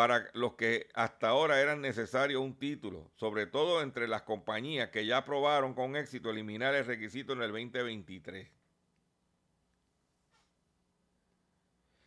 para 0.00 0.30
los 0.32 0.54
que 0.54 0.88
hasta 0.94 1.28
ahora 1.28 1.60
eran 1.60 1.82
necesarios 1.82 2.40
un 2.40 2.56
título, 2.56 3.10
sobre 3.16 3.46
todo 3.46 3.82
entre 3.82 4.08
las 4.08 4.22
compañías 4.22 4.88
que 4.88 5.04
ya 5.04 5.18
aprobaron 5.18 5.74
con 5.74 5.94
éxito 5.94 6.30
eliminar 6.30 6.74
el 6.74 6.86
requisito 6.86 7.34
en 7.34 7.42
el 7.42 7.52
2023. 7.52 8.48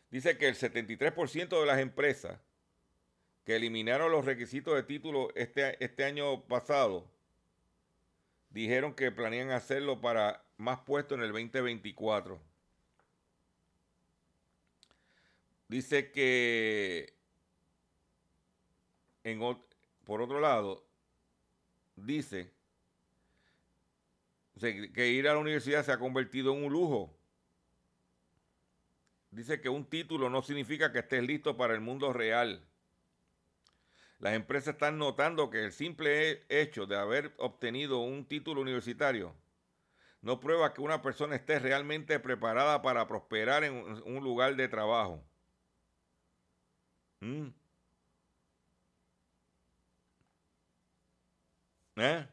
Dice 0.10 0.40
que 0.40 0.48
el 0.48 0.56
73% 0.56 1.60
de 1.60 1.66
las 1.68 1.78
empresas 1.78 2.40
que 3.46 3.58
eliminaron 3.58 4.12
los 4.12 4.26
requisitos 4.26 4.74
de 4.74 4.82
título 4.82 5.30
este, 5.36 5.78
este 5.86 6.04
año 6.04 6.48
pasado 6.48 7.08
dijeron 8.50 8.96
que 8.96 9.12
planean 9.12 9.52
hacerlo 9.52 10.02
para 10.02 10.44
más 10.58 10.80
puestos 10.80 11.20
en 11.20 11.26
el 11.26 11.32
2024. 11.32 12.42
Dice 15.68 16.12
que, 16.12 17.14
por 20.04 20.22
otro 20.22 20.40
lado, 20.40 20.86
dice 21.96 22.52
que 24.60 25.08
ir 25.08 25.28
a 25.28 25.34
la 25.34 25.40
universidad 25.40 25.84
se 25.84 25.92
ha 25.92 26.00
convertido 26.00 26.54
en 26.54 26.66
un 26.66 26.74
lujo. 26.74 27.16
Dice 29.32 29.62
que 29.62 29.70
un 29.70 29.86
título 29.86 30.30
no 30.30 30.42
significa 30.42 30.92
que 30.92 31.00
estés 31.00 31.24
listo 31.24 31.58
para 31.58 31.74
el 31.74 31.82
mundo 31.82 32.14
real. 32.14 32.64
Las 34.20 34.34
empresas 34.34 34.76
están 34.76 34.98
notando 34.98 35.50
que 35.50 35.64
el 35.66 35.72
simple 35.72 36.46
hecho 36.50 36.86
de 36.86 36.98
haber 36.98 37.34
obtenido 37.38 38.00
un 38.00 38.26
título 38.26 38.62
universitario 38.62 39.36
no 40.24 40.40
prueba 40.40 40.74
que 40.74 40.82
una 40.82 41.02
persona 41.02 41.36
esté 41.36 41.60
realmente 41.60 42.18
preparada 42.20 42.82
para 42.82 43.06
prosperar 43.08 43.66
en 43.66 43.74
un 44.06 44.24
lugar 44.24 44.56
de 44.56 44.70
trabajo. 44.70 45.22
¿Mm? 47.20 47.50
¿Eh? 51.96 52.28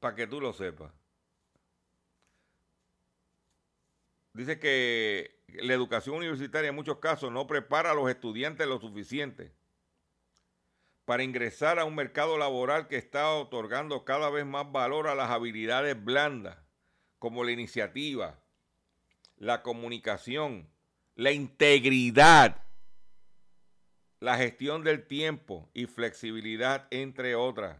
Para 0.00 0.14
que 0.14 0.26
tú 0.26 0.40
lo 0.40 0.52
sepas. 0.52 0.92
Dice 4.32 4.58
que 4.58 5.42
la 5.48 5.74
educación 5.74 6.16
universitaria 6.16 6.70
en 6.70 6.74
muchos 6.74 6.98
casos 6.98 7.30
no 7.30 7.46
prepara 7.46 7.92
a 7.92 7.94
los 7.94 8.10
estudiantes 8.10 8.66
lo 8.66 8.80
suficiente 8.80 9.52
para 11.04 11.22
ingresar 11.22 11.78
a 11.78 11.84
un 11.84 11.94
mercado 11.94 12.38
laboral 12.38 12.88
que 12.88 12.96
está 12.96 13.30
otorgando 13.30 14.04
cada 14.04 14.30
vez 14.30 14.46
más 14.46 14.70
valor 14.72 15.06
a 15.06 15.14
las 15.14 15.30
habilidades 15.30 16.02
blandas, 16.02 16.56
como 17.18 17.44
la 17.44 17.52
iniciativa, 17.52 18.40
la 19.36 19.62
comunicación, 19.62 20.68
la 21.14 21.32
integridad, 21.32 22.64
la 24.24 24.38
gestión 24.38 24.82
del 24.84 25.06
tiempo 25.06 25.68
y 25.74 25.84
flexibilidad, 25.84 26.88
entre 26.90 27.34
otras. 27.34 27.78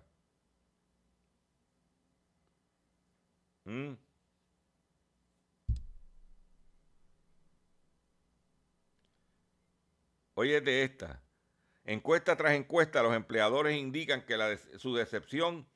¿Mm? 3.64 3.94
Oye 10.34 10.60
de 10.60 10.82
esta. 10.82 11.22
Encuesta 11.86 12.36
tras 12.36 12.52
encuesta, 12.52 13.02
los 13.02 13.14
empleadores 13.14 13.78
indican 13.78 14.26
que 14.26 14.58
su 14.76 14.94
decepción 14.94 15.66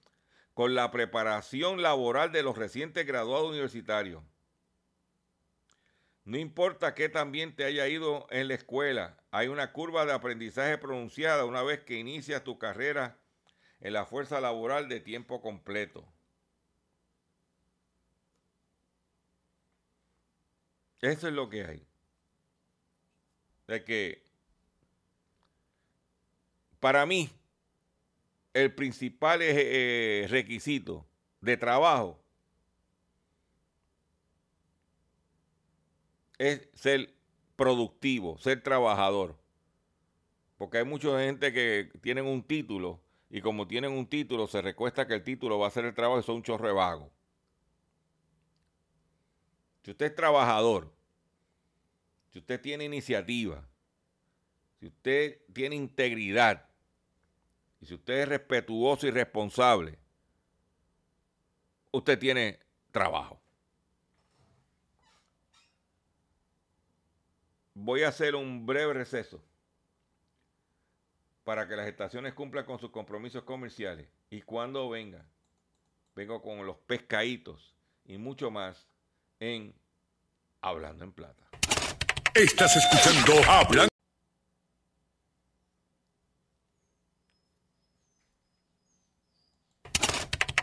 con 0.52 0.74
la 0.74 0.90
preparación 0.90 1.80
laboral 1.80 2.30
de 2.30 2.42
los 2.42 2.58
recientes 2.58 3.06
graduados 3.06 3.48
universitarios. 3.48 4.22
No 6.28 6.36
importa 6.36 6.94
qué 6.94 7.08
también 7.08 7.56
te 7.56 7.64
haya 7.64 7.88
ido 7.88 8.26
en 8.28 8.48
la 8.48 8.54
escuela, 8.54 9.16
hay 9.30 9.48
una 9.48 9.72
curva 9.72 10.04
de 10.04 10.12
aprendizaje 10.12 10.76
pronunciada 10.76 11.46
una 11.46 11.62
vez 11.62 11.80
que 11.84 11.94
inicias 11.94 12.44
tu 12.44 12.58
carrera 12.58 13.16
en 13.80 13.94
la 13.94 14.04
fuerza 14.04 14.38
laboral 14.38 14.90
de 14.90 15.00
tiempo 15.00 15.40
completo. 15.40 16.06
Eso 21.00 21.28
es 21.28 21.32
lo 21.32 21.48
que 21.48 21.64
hay. 21.64 21.86
De 23.66 23.82
que 23.82 24.22
para 26.78 27.06
mí 27.06 27.30
el 28.52 28.74
principal 28.74 29.40
eh, 29.40 30.26
requisito 30.28 31.06
de 31.40 31.56
trabajo 31.56 32.22
es 36.38 36.68
ser 36.74 37.14
productivo, 37.56 38.38
ser 38.38 38.62
trabajador. 38.62 39.36
Porque 40.56 40.78
hay 40.78 40.84
mucha 40.84 41.18
gente 41.20 41.52
que 41.52 41.90
tienen 42.00 42.26
un 42.26 42.42
título 42.42 43.00
y 43.30 43.40
como 43.40 43.66
tienen 43.66 43.92
un 43.92 44.06
título 44.06 44.46
se 44.46 44.62
recuesta 44.62 45.06
que 45.06 45.14
el 45.14 45.22
título 45.22 45.58
va 45.58 45.66
a 45.66 45.68
hacer 45.68 45.84
el 45.84 45.94
trabajo 45.94 46.20
y 46.20 46.22
son 46.22 46.36
un 46.36 46.42
chorre 46.42 46.72
vago. 46.72 47.10
Si 49.82 49.90
usted 49.90 50.06
es 50.06 50.14
trabajador, 50.14 50.92
si 52.32 52.38
usted 52.38 52.60
tiene 52.60 52.84
iniciativa, 52.84 53.66
si 54.80 54.86
usted 54.86 55.40
tiene 55.52 55.76
integridad 55.76 56.68
y 57.80 57.86
si 57.86 57.94
usted 57.94 58.20
es 58.22 58.28
respetuoso 58.28 59.06
y 59.06 59.10
responsable, 59.10 59.98
usted 61.90 62.18
tiene 62.18 62.58
trabajo. 62.90 63.37
Voy 67.88 68.02
a 68.02 68.08
hacer 68.08 68.34
un 68.34 68.66
breve 68.66 68.92
receso 68.92 69.42
para 71.42 71.66
que 71.66 71.74
las 71.74 71.88
estaciones 71.88 72.34
cumplan 72.34 72.66
con 72.66 72.78
sus 72.78 72.90
compromisos 72.90 73.44
comerciales. 73.44 74.06
Y 74.28 74.42
cuando 74.42 74.90
venga, 74.90 75.24
vengo 76.14 76.42
con 76.42 76.66
los 76.66 76.76
pescaditos 76.76 77.74
y 78.04 78.18
mucho 78.18 78.50
más 78.50 78.86
en 79.40 79.74
Hablando 80.60 81.02
en 81.04 81.12
Plata. 81.12 81.48
Estás 82.34 82.76
escuchando 82.76 83.32
Hablando. 83.50 83.88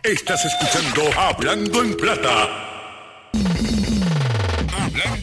Estás 0.04 0.46
escuchando 0.46 1.20
Hablando 1.20 1.84
en 1.84 1.98
Plata. 1.98 2.66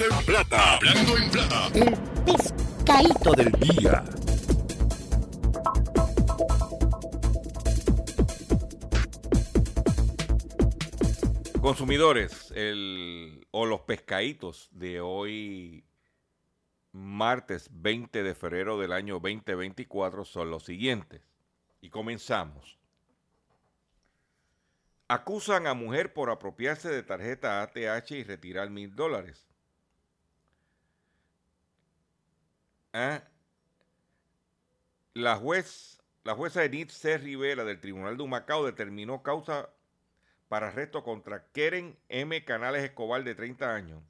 En 0.02 0.24
plata, 0.24 0.74
hablando 0.74 1.16
en 1.16 1.30
plata. 1.30 1.68
El 1.74 1.96
pescadito 2.24 3.32
del 3.34 3.52
día. 3.52 4.02
Consumidores, 11.60 12.50
el, 12.56 13.46
o 13.52 13.64
los 13.64 13.82
pescaditos 13.82 14.70
de 14.72 15.00
hoy, 15.00 15.84
martes 16.90 17.68
20 17.70 18.24
de 18.24 18.34
febrero 18.34 18.80
del 18.80 18.92
año 18.92 19.20
2024, 19.20 20.24
son 20.24 20.50
los 20.50 20.64
siguientes. 20.64 21.22
Y 21.80 21.90
comenzamos. 21.90 22.76
Acusan 25.06 25.68
a 25.68 25.74
mujer 25.74 26.12
por 26.12 26.28
apropiarse 26.30 26.88
de 26.88 27.04
tarjeta 27.04 27.62
ATH 27.62 28.10
y 28.10 28.24
retirar 28.24 28.68
mil 28.68 28.96
dólares. 28.96 29.51
¿Ah? 32.92 33.22
La, 35.14 35.36
juez, 35.36 36.02
la 36.24 36.34
jueza 36.34 36.64
Enid 36.64 36.90
C. 36.90 37.18
Rivera 37.18 37.64
del 37.64 37.80
Tribunal 37.80 38.16
de 38.16 38.22
Humacao 38.22 38.64
determinó 38.64 39.22
causa 39.22 39.70
para 40.48 40.68
arresto 40.68 41.02
contra 41.02 41.46
Keren 41.52 41.96
M. 42.08 42.44
Canales 42.44 42.84
Escobar 42.84 43.24
de 43.24 43.34
30 43.34 43.74
años 43.74 44.02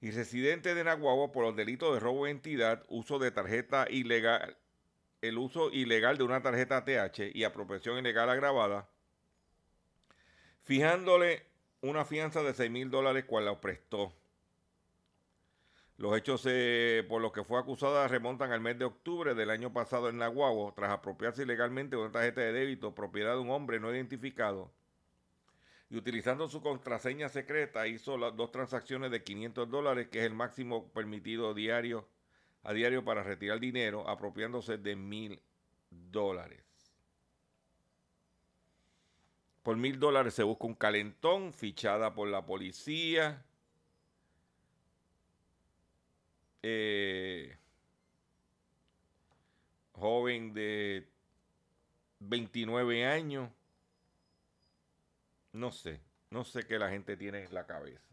y 0.00 0.10
residente 0.10 0.74
de 0.74 0.84
Naguagua 0.84 1.30
por 1.30 1.44
los 1.44 1.56
delitos 1.56 1.92
de 1.92 2.00
robo 2.00 2.24
de 2.24 2.30
entidad, 2.30 2.84
uso 2.88 3.18
de 3.18 3.30
tarjeta 3.30 3.86
ilegal, 3.90 4.56
el 5.20 5.36
uso 5.38 5.70
ilegal 5.70 6.16
de 6.16 6.24
una 6.24 6.42
tarjeta 6.42 6.78
ATH 6.78 7.30
y 7.34 7.44
apropiación 7.44 7.98
ilegal 7.98 8.30
agravada, 8.30 8.88
fijándole 10.62 11.44
una 11.82 12.04
fianza 12.04 12.42
de 12.42 12.54
6 12.54 12.70
mil 12.70 12.90
dólares 12.90 13.24
cual 13.26 13.44
la 13.44 13.60
prestó. 13.60 14.14
Los 16.00 16.16
hechos 16.16 16.46
eh, 16.46 17.04
por 17.10 17.20
los 17.20 17.30
que 17.30 17.44
fue 17.44 17.60
acusada 17.60 18.08
remontan 18.08 18.52
al 18.52 18.62
mes 18.62 18.78
de 18.78 18.86
octubre 18.86 19.34
del 19.34 19.50
año 19.50 19.70
pasado 19.70 20.08
en 20.08 20.16
Naguabo, 20.16 20.72
tras 20.72 20.92
apropiarse 20.92 21.42
ilegalmente 21.42 21.94
una 21.94 22.10
tarjeta 22.10 22.40
de 22.40 22.54
débito 22.54 22.94
propiedad 22.94 23.34
de 23.34 23.40
un 23.40 23.50
hombre 23.50 23.78
no 23.80 23.92
identificado. 23.92 24.72
Y 25.90 25.98
utilizando 25.98 26.48
su 26.48 26.62
contraseña 26.62 27.28
secreta 27.28 27.86
hizo 27.86 28.16
dos 28.16 28.50
transacciones 28.50 29.10
de 29.10 29.22
500 29.22 29.68
dólares, 29.68 30.08
que 30.08 30.20
es 30.20 30.24
el 30.24 30.32
máximo 30.32 30.90
permitido 30.94 31.52
diario 31.52 32.08
a 32.62 32.72
diario 32.72 33.04
para 33.04 33.22
retirar 33.22 33.60
dinero, 33.60 34.08
apropiándose 34.08 34.78
de 34.78 34.96
mil 34.96 35.42
dólares. 35.90 36.64
Por 39.62 39.76
mil 39.76 39.98
dólares 39.98 40.32
se 40.32 40.44
busca 40.44 40.66
un 40.66 40.76
calentón, 40.76 41.52
fichada 41.52 42.14
por 42.14 42.26
la 42.28 42.46
policía 42.46 43.44
eh, 46.62 47.56
joven 49.92 50.54
de 50.54 51.08
29 52.20 53.06
años. 53.06 53.50
No 55.52 55.72
sé, 55.72 56.00
no 56.30 56.44
sé 56.44 56.66
qué 56.66 56.78
la 56.78 56.90
gente 56.90 57.16
tiene 57.16 57.44
en 57.44 57.54
la 57.54 57.66
cabeza. 57.66 58.10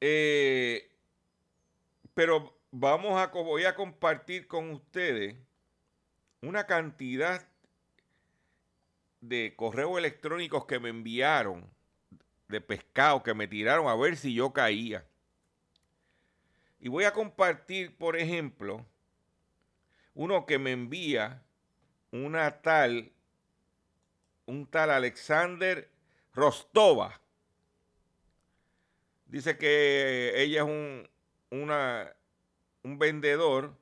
Eh, 0.00 0.90
pero 2.14 2.58
vamos 2.70 3.20
a, 3.20 3.26
voy 3.28 3.64
a 3.64 3.74
compartir 3.74 4.46
con 4.46 4.70
ustedes 4.70 5.36
una 6.40 6.66
cantidad 6.66 7.46
de 9.20 9.54
correos 9.56 9.98
electrónicos 9.98 10.64
que 10.64 10.80
me 10.80 10.88
enviaron 10.88 11.68
de 12.48 12.60
pescado 12.60 13.22
que 13.22 13.34
me 13.34 13.46
tiraron 13.46 13.86
a 13.88 13.94
ver 13.94 14.16
si 14.16 14.34
yo 14.34 14.52
caía. 14.52 15.06
Y 16.80 16.88
voy 16.88 17.04
a 17.04 17.12
compartir, 17.12 17.96
por 17.96 18.16
ejemplo, 18.16 18.86
uno 20.14 20.46
que 20.46 20.58
me 20.58 20.72
envía 20.72 21.42
una 22.10 22.62
tal, 22.62 23.12
un 24.46 24.66
tal 24.66 24.90
Alexander 24.90 25.90
Rostova. 26.32 27.20
Dice 29.26 29.58
que 29.58 30.32
ella 30.36 30.62
es 30.62 30.66
un, 30.66 31.08
una, 31.50 32.16
un 32.82 32.98
vendedor 32.98 33.76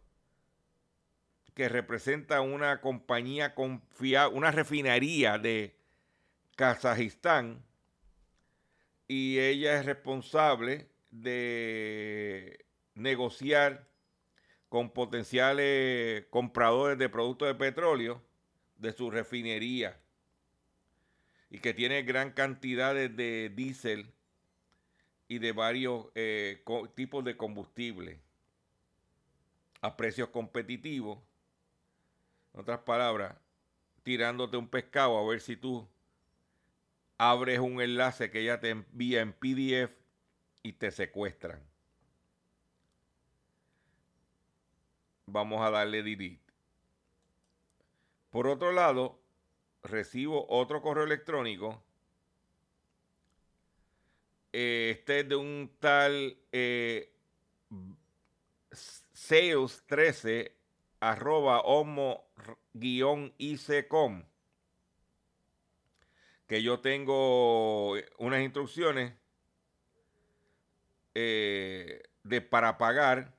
que 1.55 1.69
representa 1.69 2.41
una 2.41 2.81
compañía 2.81 3.55
confiable, 3.55 4.37
una 4.37 4.51
refinería 4.51 5.39
de 5.39 5.77
Kazajistán, 6.57 7.65
y 9.07 9.39
ella 9.39 9.79
es 9.79 9.87
responsable 9.87 10.89
de 11.11 12.68
negociar 12.99 13.89
con 14.69 14.91
potenciales 14.91 16.27
compradores 16.31 16.99
de 16.99 17.09
productos 17.09 17.49
de 17.49 17.55
petróleo 17.55 18.23
de 18.77 18.93
su 18.93 19.11
refinería 19.11 19.99
y 21.51 21.61
que 21.61 21.73
tiene 21.73 22.03
gran 22.03 22.33
cantidad 22.33 22.95
de 22.95 23.51
diésel 23.55 24.13
y 25.29 25.39
de 25.39 25.53
varios 25.53 26.07
eh, 26.15 26.63
tipos 26.95 27.25
de 27.25 27.37
combustible 27.37 28.21
a 29.81 29.97
precios 29.97 30.31
competitivos. 30.31 31.19
En 32.55 32.61
otras 32.61 32.81
palabras, 32.81 33.37
tirándote 34.03 34.57
un 34.57 34.69
pescado 34.69 35.19
a 35.19 35.29
ver 35.29 35.41
si 35.41 35.57
tú 35.57 35.87
abres 37.19 37.59
un 37.59 37.81
enlace 37.81 38.31
que 38.31 38.41
ella 38.41 38.59
te 38.61 38.71
envía 38.71 39.21
en 39.21 39.33
PDF 39.33 39.93
y 40.63 40.73
te 40.73 40.91
secuestran. 40.91 41.68
Vamos 45.31 45.61
a 45.63 45.71
darle 45.71 46.03
delete. 46.03 46.41
Por 48.31 48.47
otro 48.47 48.73
lado, 48.73 49.21
recibo 49.83 50.47
otro 50.49 50.83
correo 50.83 51.05
electrónico. 51.05 51.83
Eh, 54.53 54.97
este 54.99 55.21
es 55.21 55.29
de 55.29 55.37
un 55.37 55.77
tal 55.79 56.39
eh, 56.53 57.15
sales13 58.71 60.53
arroba 61.01 61.61
homo 61.61 62.29
guion 62.73 63.33
icom 63.39 64.25
que 66.49 66.63
yo 66.63 66.81
tengo 66.81 67.93
unas 68.19 68.41
instrucciones 68.41 69.13
eh, 71.15 72.03
de 72.23 72.41
para 72.41 72.79
pagar 72.79 73.38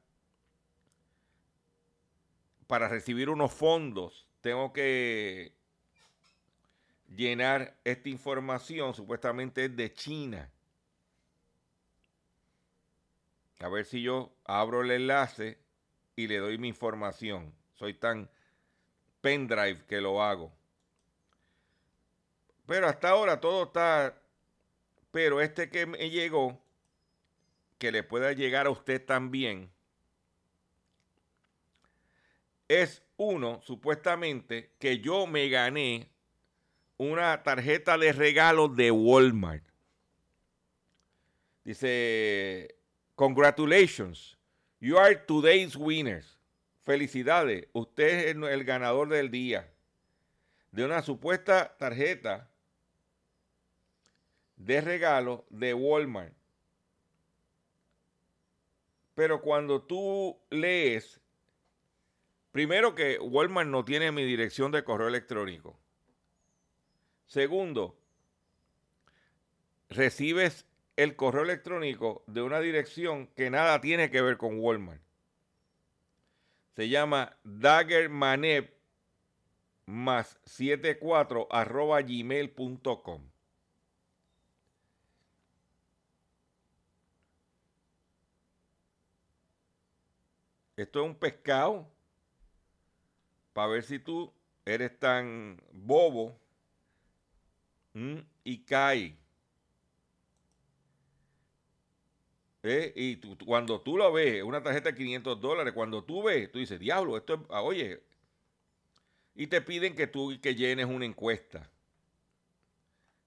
para 2.69 2.88
recibir 2.88 3.32
unos 3.32 3.51
fondos 3.51 4.27
tengo 4.41 4.71
que 4.71 5.55
llenar 7.08 7.75
esta 7.84 8.10
información, 8.10 8.93
supuestamente 8.93 9.65
es 9.65 9.75
de 9.75 9.91
China. 9.91 10.51
A 13.60 13.69
ver 13.69 13.86
si 13.86 14.03
yo 14.03 14.32
abro 14.45 14.84
el 14.84 14.91
enlace 14.91 15.58
y 16.15 16.27
le 16.27 16.38
doy 16.38 16.60
mi 16.60 16.67
información. 16.67 17.55
Soy 17.73 17.95
tan 17.95 18.29
pendrive 19.19 19.84
que 19.88 19.99
lo 19.99 20.21
hago. 20.21 20.53
Pero 22.67 22.88
hasta 22.88 23.10
ahora 23.10 23.39
todo 23.39 23.63
está... 23.63 24.21
Pero 25.10 25.41
este 25.41 25.71
que 25.71 25.88
me 25.88 26.12
llegó, 26.12 26.62
que 27.79 27.91
le 27.91 28.03
pueda 28.03 28.32
llegar 28.34 28.67
a 28.67 28.69
usted 28.69 29.03
también, 29.03 29.71
es 32.69 33.03
uno, 33.17 33.60
supuestamente, 33.62 34.71
que 34.79 34.99
yo 34.99 35.27
me 35.27 35.49
gané 35.49 36.08
una 36.97 37.43
tarjeta 37.43 37.97
de 37.97 38.13
regalo 38.13 38.69
de 38.69 38.91
Walmart. 38.91 39.63
Dice, 41.65 42.75
congratulations, 43.15 44.38
you 44.79 44.97
are 44.97 45.15
today's 45.15 45.75
winners. 45.75 46.39
Felicidades, 46.86 47.67
usted 47.73 48.29
es 48.29 48.36
el 48.36 48.63
ganador 48.63 49.10
del 49.10 49.29
día 49.29 49.69
de 50.71 50.86
una 50.86 51.01
supuesta 51.01 51.75
tarjeta 51.77 52.49
de 54.55 54.82
regalo 54.82 55.45
de 55.49 55.73
Walmart. 55.73 56.34
Pero 59.15 59.41
cuando 59.41 59.82
tú 59.82 60.39
lees, 60.49 61.18
primero 62.60 62.93
que 62.93 63.17
Walmart 63.19 63.69
no 63.69 63.86
tiene 63.86 64.12
mi 64.12 64.26
dirección 64.26 64.74
de 64.74 64.84
correo 64.84 65.08
electrónico. 65.08 65.80
Segundo, 67.26 67.98
recibes 69.88 70.65
el 70.98 71.15
correo 71.15 71.43
electrónico 71.43 72.22
de 72.28 72.41
una 72.41 72.60
dirección 72.60 73.28
que 73.28 73.50
nada 73.50 73.80
tiene 73.80 74.12
que 74.12 74.22
ver 74.22 74.36
con 74.36 74.60
Walmart. 74.60 75.02
Se 76.76 76.89
llama 76.89 77.38
daggermanep 77.45 78.74
más 79.86 80.38
74 80.43 81.48
arroba 81.50 82.02
gmail.com. 82.02 83.24
Esto 90.76 91.00
es 91.00 91.06
un 91.06 91.15
pescado 91.15 91.99
para 93.60 93.72
ver 93.74 93.84
si 93.84 94.00
tú 94.00 94.32
eres 94.63 94.98
tan 95.00 95.62
bobo 95.74 96.39
y 98.45 98.60
cae. 98.60 99.17
¿Eh? 102.63 102.93
Y 102.95 103.17
cuando 103.43 103.82
tú 103.82 103.98
lo 103.98 104.13
ves, 104.13 104.43
una 104.43 104.63
tarjeta 104.63 104.91
de 104.91 104.95
500 104.95 105.41
dólares, 105.41 105.74
cuando 105.74 106.06
tú 106.06 106.24
ves, 106.24 106.50
tú 106.50 106.60
dices, 106.60 106.80
diablo, 106.80 107.17
esto 107.17 107.34
es, 107.34 107.39
ah, 107.50 107.62
oye, 107.62 108.02
y 109.36 109.48
te 109.48 109.60
piden 109.60 109.93
que 109.93 110.08
tú 110.08 110.39
que 110.41 110.56
llenes 110.56 110.86
una 110.86 111.04
encuesta. 111.04 111.69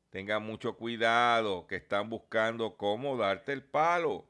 Tenga 0.09 0.39
mucho 0.39 0.79
cuidado, 0.79 1.67
que 1.67 1.77
están 1.77 2.09
buscando 2.09 2.79
cómo 2.79 3.19
darte 3.19 3.53
el 3.53 3.63
palo. 3.63 4.27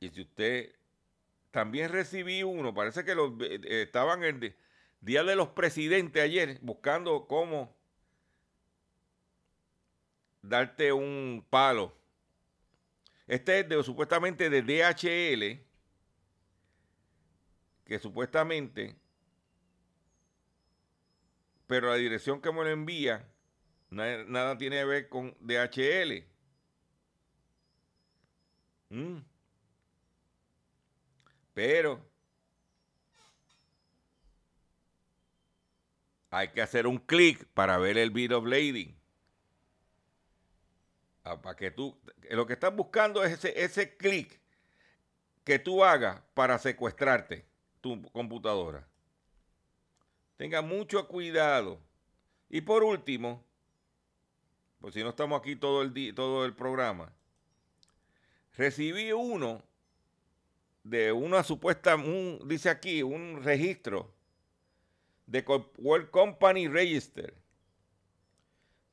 Y 0.00 0.08
si 0.08 0.22
usted 0.22 0.73
también 1.54 1.92
recibí 1.92 2.42
uno, 2.42 2.74
parece 2.74 3.04
que 3.04 3.14
los, 3.14 3.32
eh, 3.40 3.82
estaban 3.82 4.24
en, 4.24 4.56
Día 5.00 5.22
de 5.22 5.36
los 5.36 5.50
Presidentes 5.50 6.20
ayer, 6.20 6.58
buscando 6.62 7.28
cómo 7.28 7.76
darte 10.42 10.92
un 10.92 11.46
palo. 11.48 11.96
Este 13.28 13.60
es 13.60 13.68
de, 13.68 13.80
supuestamente 13.84 14.50
de 14.50 14.62
DHL, 14.62 15.64
que 17.84 18.00
supuestamente, 18.00 18.96
pero 21.68 21.90
la 21.90 21.94
dirección 21.94 22.40
que 22.40 22.50
me 22.50 22.64
lo 22.64 22.68
envía, 22.70 23.28
nada, 23.90 24.58
tiene 24.58 24.78
que 24.78 24.84
ver 24.86 25.08
con 25.08 25.36
DHL. 25.38 26.26
Mm. 28.88 29.33
Pero 31.54 32.04
hay 36.30 36.48
que 36.48 36.60
hacer 36.60 36.86
un 36.86 36.98
clic 36.98 37.46
para 37.54 37.78
ver 37.78 37.96
el 37.96 38.10
video 38.10 38.40
blading. 38.40 38.94
Ah, 41.22 41.40
para 41.40 41.56
que 41.56 41.70
tú, 41.70 41.96
lo 42.30 42.46
que 42.46 42.52
estás 42.54 42.74
buscando 42.74 43.24
es 43.24 43.32
ese, 43.32 43.64
ese 43.64 43.96
clic 43.96 44.40
que 45.44 45.58
tú 45.58 45.84
hagas 45.84 46.20
para 46.34 46.58
secuestrarte 46.58 47.46
tu 47.80 48.02
computadora. 48.10 48.86
Tenga 50.36 50.60
mucho 50.60 51.06
cuidado. 51.06 51.80
Y 52.50 52.62
por 52.62 52.82
último, 52.82 53.44
por 54.80 54.92
si 54.92 55.02
no 55.02 55.10
estamos 55.10 55.40
aquí 55.40 55.54
todo 55.54 55.82
el 55.82 55.94
día, 55.94 56.14
todo 56.14 56.44
el 56.44 56.54
programa, 56.54 57.12
recibí 58.56 59.12
uno 59.12 59.62
de 60.84 61.10
una 61.12 61.42
supuesta, 61.42 61.96
un, 61.96 62.38
dice 62.46 62.70
aquí, 62.70 63.02
un 63.02 63.42
registro 63.42 64.14
the 65.26 65.42
World 65.78 66.10
Company 66.10 66.68
Register. 66.68 67.32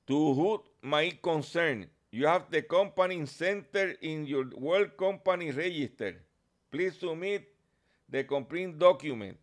To 0.08 0.34
whom 0.34 0.60
my 0.82 1.12
concern, 1.22 1.90
you 2.12 2.28
have 2.28 2.50
the 2.50 2.64
company 2.64 3.26
center 3.26 3.96
in 4.02 4.26
your 4.26 4.50
World 4.56 4.98
Company 4.98 5.52
Register. 5.52 6.16
Please 6.72 6.98
submit 6.98 7.54
the 8.10 8.26
complete 8.26 8.78
document. 8.78 9.38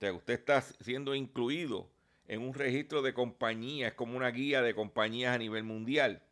usted 0.00 0.34
está 0.34 0.62
siendo 0.62 1.14
incluido 1.14 1.88
en 2.28 2.42
un 2.42 2.54
registro 2.54 3.02
de 3.02 3.12
compañías, 3.12 3.94
como 3.94 4.16
una 4.16 4.30
guía 4.30 4.62
de 4.62 4.74
compañías 4.74 5.34
a 5.34 5.38
nivel 5.38 5.64
mundial. 5.64 6.22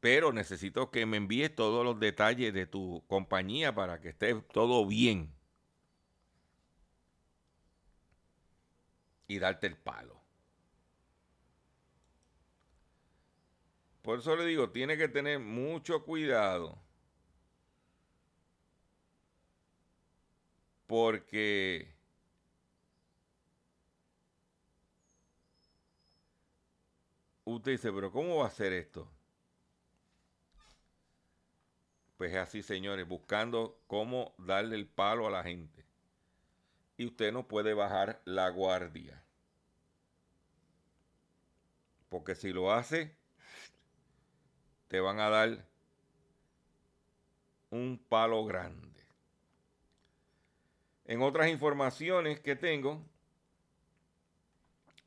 Pero 0.00 0.32
necesito 0.32 0.90
que 0.90 1.06
me 1.06 1.18
envíes 1.18 1.54
todos 1.54 1.84
los 1.84 2.00
detalles 2.00 2.54
de 2.54 2.66
tu 2.66 3.04
compañía 3.06 3.74
para 3.74 4.00
que 4.00 4.10
esté 4.10 4.34
todo 4.52 4.86
bien. 4.86 5.34
y 9.30 9.38
darte 9.38 9.68
el 9.68 9.76
palo. 9.76 10.20
Por 14.02 14.18
eso 14.18 14.34
le 14.34 14.44
digo, 14.44 14.70
tiene 14.70 14.96
que 14.96 15.06
tener 15.06 15.38
mucho 15.38 16.04
cuidado. 16.04 16.76
Porque 20.88 21.94
usted 27.44 27.72
dice, 27.72 27.92
pero 27.92 28.10
¿cómo 28.10 28.38
va 28.38 28.48
a 28.48 28.50
ser 28.50 28.72
esto? 28.72 29.08
Pues 32.20 32.34
así, 32.34 32.62
señores, 32.62 33.08
buscando 33.08 33.80
cómo 33.86 34.34
darle 34.36 34.76
el 34.76 34.86
palo 34.86 35.26
a 35.26 35.30
la 35.30 35.42
gente 35.42 35.86
y 36.98 37.06
usted 37.06 37.32
no 37.32 37.48
puede 37.48 37.72
bajar 37.72 38.20
la 38.26 38.50
guardia. 38.50 39.24
Porque 42.10 42.34
si 42.34 42.52
lo 42.52 42.74
hace, 42.74 43.16
te 44.88 45.00
van 45.00 45.18
a 45.18 45.30
dar 45.30 45.66
un 47.70 47.98
palo 48.06 48.44
grande. 48.44 49.00
En 51.06 51.22
otras 51.22 51.48
informaciones 51.48 52.38
que 52.40 52.54
tengo 52.54 53.02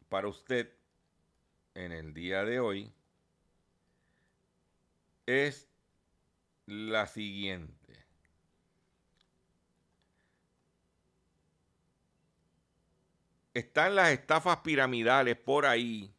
para 0.10 0.30
usted 0.30 0.74
en 1.76 1.92
el 1.92 2.16
día 2.16 2.44
de 2.44 2.60
hoy 2.60 2.92
es 5.28 5.70
la 6.66 7.08
siguiente. 7.08 7.84
están 13.54 13.96
las 13.96 14.10
estafas 14.10 14.58
piramidales 14.58 15.38
por 15.38 15.66
ahí 15.66 16.14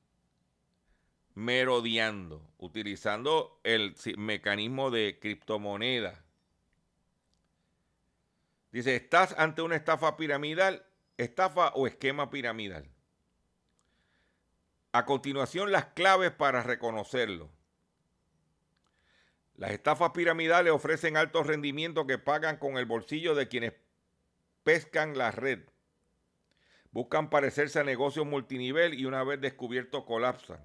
merodeando, 1.34 2.49
utilizando 2.59 3.61
el 3.64 3.97
mecanismo 4.16 4.90
de 4.90 5.18
criptomoneda. 5.20 6.24
Dice, 8.70 8.95
¿estás 8.95 9.34
ante 9.36 9.62
una 9.62 9.76
estafa 9.76 10.16
piramidal, 10.16 10.86
estafa 11.16 11.68
o 11.74 11.86
esquema 11.86 12.30
piramidal? 12.30 12.88
A 14.92 15.05
continuación, 15.05 15.72
las 15.72 15.86
claves 15.86 16.30
para 16.30 16.62
reconocerlo. 16.62 17.51
Las 19.57 19.70
estafas 19.70 20.11
piramidales 20.11 20.72
ofrecen 20.72 21.16
altos 21.16 21.46
rendimientos 21.46 22.07
que 22.07 22.18
pagan 22.18 22.57
con 22.57 22.76
el 22.76 22.86
bolsillo 22.86 23.34
de 23.34 23.48
quienes 23.48 23.72
pescan 24.64 25.16
la 25.16 25.30
red. 25.30 25.61
Buscan 26.90 27.30
parecerse 27.30 27.78
a 27.78 27.84
negocios 27.84 28.26
multinivel 28.26 28.94
y 28.94 29.05
una 29.05 29.22
vez 29.22 29.40
descubierto 29.40 30.05
colapsan. 30.05 30.61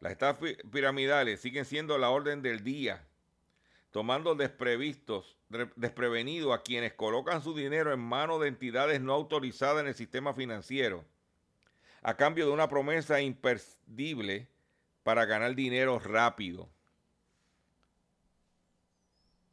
Las 0.00 0.12
estafas 0.12 0.54
piramidales 0.70 1.40
siguen 1.40 1.64
siendo 1.64 1.98
la 1.98 2.10
orden 2.10 2.40
del 2.40 2.62
día, 2.62 3.06
tomando 3.90 4.34
desprevistos, 4.34 5.38
desprevenidos 5.76 6.54
a 6.54 6.62
quienes 6.62 6.94
colocan 6.94 7.42
su 7.42 7.54
dinero 7.54 7.92
en 7.92 8.00
manos 8.00 8.40
de 8.40 8.48
entidades 8.48 9.00
no 9.00 9.12
autorizadas 9.12 9.82
en 9.82 9.88
el 9.88 9.94
sistema 9.94 10.32
financiero, 10.32 11.04
a 12.02 12.16
cambio 12.16 12.46
de 12.46 12.52
una 12.52 12.68
promesa 12.68 13.20
imperdible 13.20 14.48
para 15.06 15.24
ganar 15.24 15.54
dinero 15.54 16.00
rápido. 16.00 16.68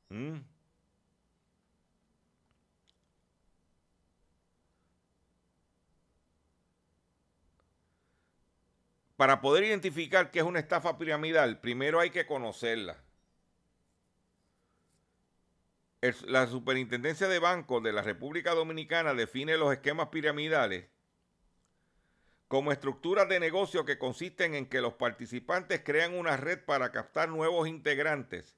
¿Mm? 0.10 0.40
Para 9.16 9.42
poder 9.42 9.66
identificar 9.66 10.32
qué 10.32 10.40
es 10.40 10.46
una 10.46 10.58
estafa 10.58 10.98
piramidal, 10.98 11.60
primero 11.60 12.00
hay 12.00 12.10
que 12.10 12.26
conocerla. 12.26 12.98
la 16.26 16.48
Superintendencia 16.48 17.28
de 17.28 17.38
Bancos 17.38 17.84
de 17.84 17.94
la 17.94 18.02
República 18.02 18.56
Dominicana 18.56 19.14
define 19.14 19.56
los 19.58 19.72
esquemas 19.72 20.08
piramidales 20.08 20.93
como 22.54 22.72
estructuras 22.72 23.28
de 23.28 23.40
negocio 23.40 23.84
que 23.84 23.98
consisten 23.98 24.54
en 24.54 24.68
que 24.68 24.80
los 24.80 24.94
participantes 24.94 25.82
crean 25.84 26.14
una 26.14 26.38
red 26.38 26.64
para 26.64 26.92
captar 26.92 27.30
nuevos 27.30 27.68
integrantes, 27.68 28.56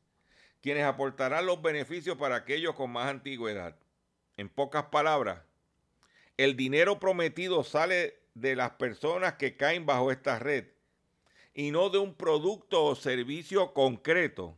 quienes 0.62 0.84
aportarán 0.84 1.46
los 1.46 1.62
beneficios 1.62 2.18
para 2.18 2.36
aquellos 2.36 2.76
con 2.76 2.91
más 2.91 3.08
antigüedad. 3.10 3.78
En 4.36 4.50
pocas 4.50 4.88
palabras, 4.88 5.39
el 6.36 6.58
dinero 6.58 7.00
prometido 7.00 7.64
sale 7.64 8.20
de 8.34 8.58
las 8.58 8.72
personas 8.72 9.36
que 9.36 9.56
caen 9.56 9.86
bajo 9.86 10.12
esta 10.12 10.39
red 10.39 10.66
y 11.54 11.72
no 11.72 11.89
de 11.89 12.00
un 12.00 12.16
producto 12.16 12.84
o 12.84 12.96
servicio 12.98 13.74
concreto 13.74 14.58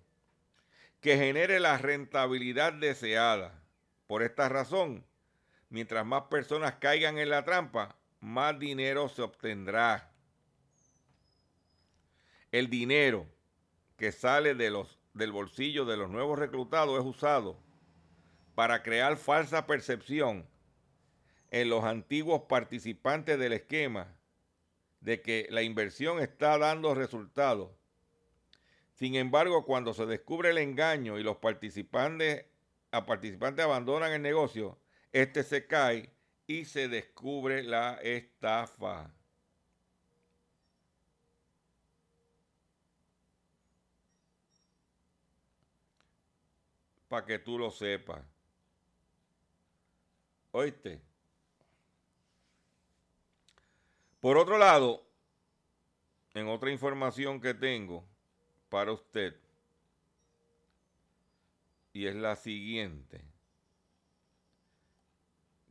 que 1.00 1.16
genere 1.16 1.60
la 1.60 1.78
rentabilidad 1.78 2.74
deseada. 2.74 3.54
Por 4.08 4.24
esta 4.24 4.50
razón, 4.50 5.06
mientras 5.70 6.08
más 6.08 6.24
personas 6.24 6.78
caigan 6.80 7.20
en 7.20 7.30
la 7.30 7.46
trampa, 7.46 7.96
más 8.28 8.60
dinero 8.60 9.10
se 9.10 9.22
obtendrá. 9.22 10.12
El 12.52 12.70
dinero 12.70 13.26
que 13.96 14.12
sale 14.12 14.54
de 14.54 14.70
los, 14.70 15.00
del 15.14 15.32
bolsillo 15.32 15.86
de 15.86 15.98
los 15.98 16.10
nuevos 16.10 16.38
reclutados 16.38 17.00
es 17.00 17.06
usado 17.06 17.60
para 18.54 18.84
crear 18.84 19.18
falsa 19.18 19.66
percepción 19.66 20.48
en 21.52 21.70
los 21.70 21.84
antiguos 21.84 22.44
participantes 22.50 23.40
del 23.40 23.54
esquema 23.54 24.16
de 25.00 25.22
que 25.22 25.48
la 25.50 25.62
inversión 25.62 26.20
está 26.20 26.58
dando 26.58 26.94
resultados. 26.94 27.72
Sin 28.94 29.16
embargo, 29.16 29.66
cuando 29.66 29.94
se 29.94 30.06
descubre 30.06 30.50
el 30.50 30.58
engaño 30.58 31.18
y 31.18 31.24
los 31.24 31.38
participantes, 31.38 32.46
a 32.92 33.06
participantes 33.06 33.64
abandonan 33.64 34.12
el 34.12 34.22
negocio, 34.22 34.80
este 35.12 35.44
se 35.44 35.68
cae 35.68 36.17
y 36.48 36.64
se 36.64 36.88
descubre 36.88 37.62
la 37.62 37.96
estafa. 37.96 39.12
Para 47.10 47.26
que 47.26 47.40
tú 47.40 47.60
lo 47.60 47.70
sepas. 47.70 48.22
¿Oíste? 50.52 51.02
Por 54.22 54.38
otro 54.38 54.58
lado, 54.58 55.06
en 56.34 56.48
otra 56.48 56.72
información 56.72 57.40
que 57.40 57.54
tengo 57.54 58.04
para 58.70 58.92
usted, 58.92 59.36
y 61.94 62.08
es 62.08 62.16
la 62.16 62.36
siguiente, 62.36 63.24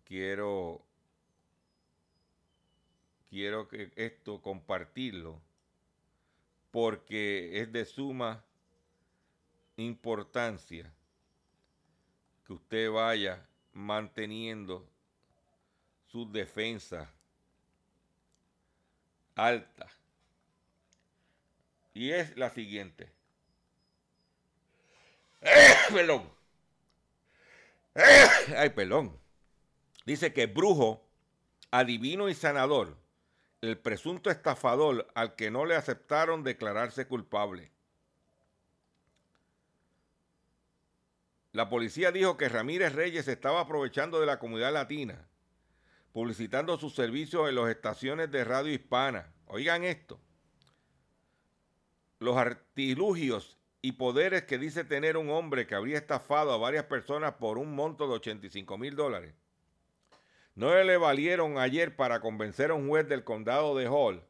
quiero, 0.06 0.80
quiero 3.28 3.68
que 3.68 3.92
esto 3.96 4.40
compartirlo 4.40 5.40
porque 6.70 7.60
es 7.60 7.72
de 7.72 7.84
suma 7.84 8.44
importancia 9.76 10.92
que 12.46 12.52
usted 12.52 12.90
vaya 12.90 13.46
manteniendo 13.72 14.88
su 16.06 16.30
defensa 16.30 17.12
alta. 19.34 19.88
Y 21.92 22.10
es 22.10 22.36
la 22.36 22.50
siguiente. 22.50 23.10
¡Eh! 25.40 25.74
Perdón. 25.92 26.30
¡Eh! 27.94 28.28
Ay, 28.56 28.70
perdón. 28.70 29.25
Dice 30.06 30.32
que 30.32 30.46
brujo, 30.46 31.04
adivino 31.70 32.30
y 32.30 32.34
sanador, 32.34 32.96
el 33.60 33.76
presunto 33.76 34.30
estafador 34.30 35.06
al 35.14 35.34
que 35.34 35.50
no 35.50 35.66
le 35.66 35.76
aceptaron 35.76 36.42
declararse 36.42 37.06
culpable. 37.06 37.70
La 41.52 41.68
policía 41.68 42.12
dijo 42.12 42.36
que 42.36 42.48
Ramírez 42.48 42.94
Reyes 42.94 43.28
estaba 43.28 43.60
aprovechando 43.60 44.20
de 44.20 44.26
la 44.26 44.38
comunidad 44.38 44.72
latina 44.72 45.26
publicitando 46.16 46.78
sus 46.78 46.94
servicios 46.94 47.46
en 47.46 47.56
las 47.56 47.68
estaciones 47.68 48.30
de 48.30 48.42
radio 48.42 48.72
hispana. 48.72 49.34
Oigan 49.48 49.84
esto. 49.84 50.18
Los 52.20 52.38
artilugios 52.38 53.58
y 53.82 53.92
poderes 53.92 54.44
que 54.44 54.56
dice 54.56 54.82
tener 54.82 55.18
un 55.18 55.28
hombre 55.28 55.66
que 55.66 55.74
habría 55.74 55.98
estafado 55.98 56.54
a 56.54 56.56
varias 56.56 56.84
personas 56.84 57.34
por 57.34 57.58
un 57.58 57.74
monto 57.74 58.08
de 58.08 58.14
85 58.14 58.78
mil 58.78 58.96
dólares 58.96 59.34
no 60.56 60.74
le 60.74 60.96
valieron 60.96 61.58
ayer 61.58 61.94
para 61.94 62.20
convencer 62.20 62.70
a 62.70 62.74
un 62.74 62.88
juez 62.88 63.06
del 63.08 63.22
condado 63.24 63.76
de 63.76 63.86
Hall 63.86 64.24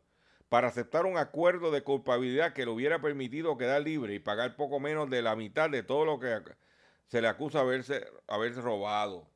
para 0.48 0.68
aceptar 0.68 1.06
un 1.06 1.18
acuerdo 1.18 1.70
de 1.70 1.82
culpabilidad 1.82 2.52
que 2.52 2.64
le 2.64 2.70
hubiera 2.70 3.00
permitido 3.00 3.56
quedar 3.56 3.82
libre 3.82 4.14
y 4.14 4.18
pagar 4.18 4.56
poco 4.56 4.78
menos 4.78 5.08
de 5.10 5.22
la 5.22 5.34
mitad 5.34 5.70
de 5.70 5.82
todo 5.82 6.04
lo 6.04 6.20
que 6.20 6.40
se 7.06 7.20
le 7.20 7.28
acusa 7.28 7.60
haberse, 7.60 8.06
haberse 8.26 8.60
robado. 8.60 9.28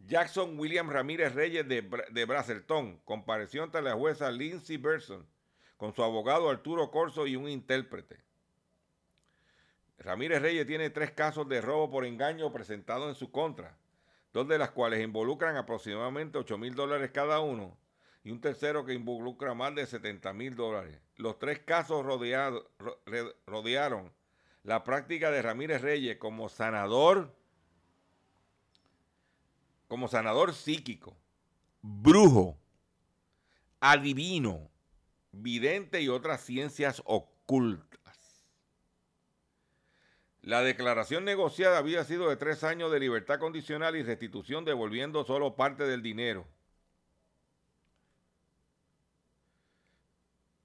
Jackson 0.00 0.58
William 0.58 0.90
Ramírez 0.90 1.34
Reyes 1.34 1.66
de, 1.66 1.82
de 1.82 3.00
compareció 3.04 3.62
ante 3.62 3.82
la 3.82 3.94
jueza 3.94 4.30
Lindsay 4.30 4.76
Berson 4.76 5.26
con 5.76 5.94
su 5.94 6.02
abogado 6.02 6.50
Arturo 6.50 6.90
Corso 6.90 7.26
y 7.26 7.36
un 7.36 7.48
intérprete. 7.48 8.22
Ramírez 9.98 10.42
Reyes 10.42 10.66
tiene 10.66 10.90
tres 10.90 11.12
casos 11.12 11.48
de 11.48 11.60
robo 11.60 11.90
por 11.90 12.04
engaño 12.04 12.52
presentados 12.52 13.08
en 13.08 13.14
su 13.14 13.30
contra, 13.30 13.78
dos 14.34 14.46
de 14.48 14.58
las 14.58 14.72
cuales 14.72 15.02
involucran 15.02 15.56
aproximadamente 15.56 16.36
8 16.36 16.58
mil 16.58 16.74
dólares 16.74 17.12
cada 17.14 17.40
uno 17.40 17.78
y 18.24 18.32
un 18.32 18.40
tercero 18.40 18.84
que 18.84 18.92
involucra 18.92 19.54
más 19.54 19.74
de 19.76 19.86
70 19.86 20.32
mil 20.32 20.56
dólares. 20.56 21.00
Los 21.16 21.38
tres 21.38 21.60
casos 21.60 22.04
rodearon 22.04 24.12
la 24.64 24.82
práctica 24.82 25.30
de 25.30 25.40
Ramírez 25.40 25.82
Reyes 25.82 26.18
como 26.18 26.48
sanador 26.48 27.32
como 29.86 30.08
sanador 30.08 30.54
psíquico, 30.54 31.16
brujo, 31.80 32.58
adivino, 33.78 34.68
vidente 35.30 36.00
y 36.00 36.08
otras 36.08 36.40
ciencias 36.40 37.00
ocultas. 37.04 38.00
La 40.44 40.62
declaración 40.62 41.24
negociada 41.24 41.78
había 41.78 42.04
sido 42.04 42.28
de 42.28 42.36
tres 42.36 42.64
años 42.64 42.92
de 42.92 43.00
libertad 43.00 43.38
condicional 43.38 43.96
y 43.96 44.02
restitución 44.02 44.66
devolviendo 44.66 45.24
solo 45.24 45.56
parte 45.56 45.84
del 45.84 46.02
dinero. 46.02 46.46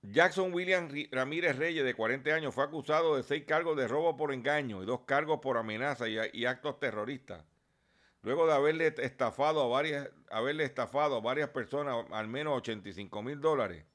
Jackson 0.02 0.54
William 0.54 0.90
Ramírez 1.12 1.56
Reyes, 1.56 1.86
de 1.86 1.94
40 1.94 2.30
años, 2.30 2.54
fue 2.54 2.66
acusado 2.66 3.16
de 3.16 3.24
seis 3.24 3.46
cargos 3.46 3.78
de 3.78 3.88
robo 3.88 4.18
por 4.18 4.34
engaño 4.34 4.84
y 4.84 4.86
dos 4.86 5.02
cargos 5.06 5.40
por 5.40 5.56
amenaza 5.56 6.10
y, 6.10 6.46
actos 6.46 6.78
terroristas 6.80 7.46
luego 8.22 8.48
de 8.48 8.54
haberle 8.54 8.94
estafado 8.98 9.62
a 9.62 9.68
varias, 9.68 10.10
haberle 10.30 10.66
estafado 10.66 11.16
a 11.16 11.22
varias 11.22 11.52
personas 11.52 12.06
al 12.12 12.28
menos 12.28 12.58
85 12.58 13.24
mil 13.24 13.40
dólares 13.40 13.86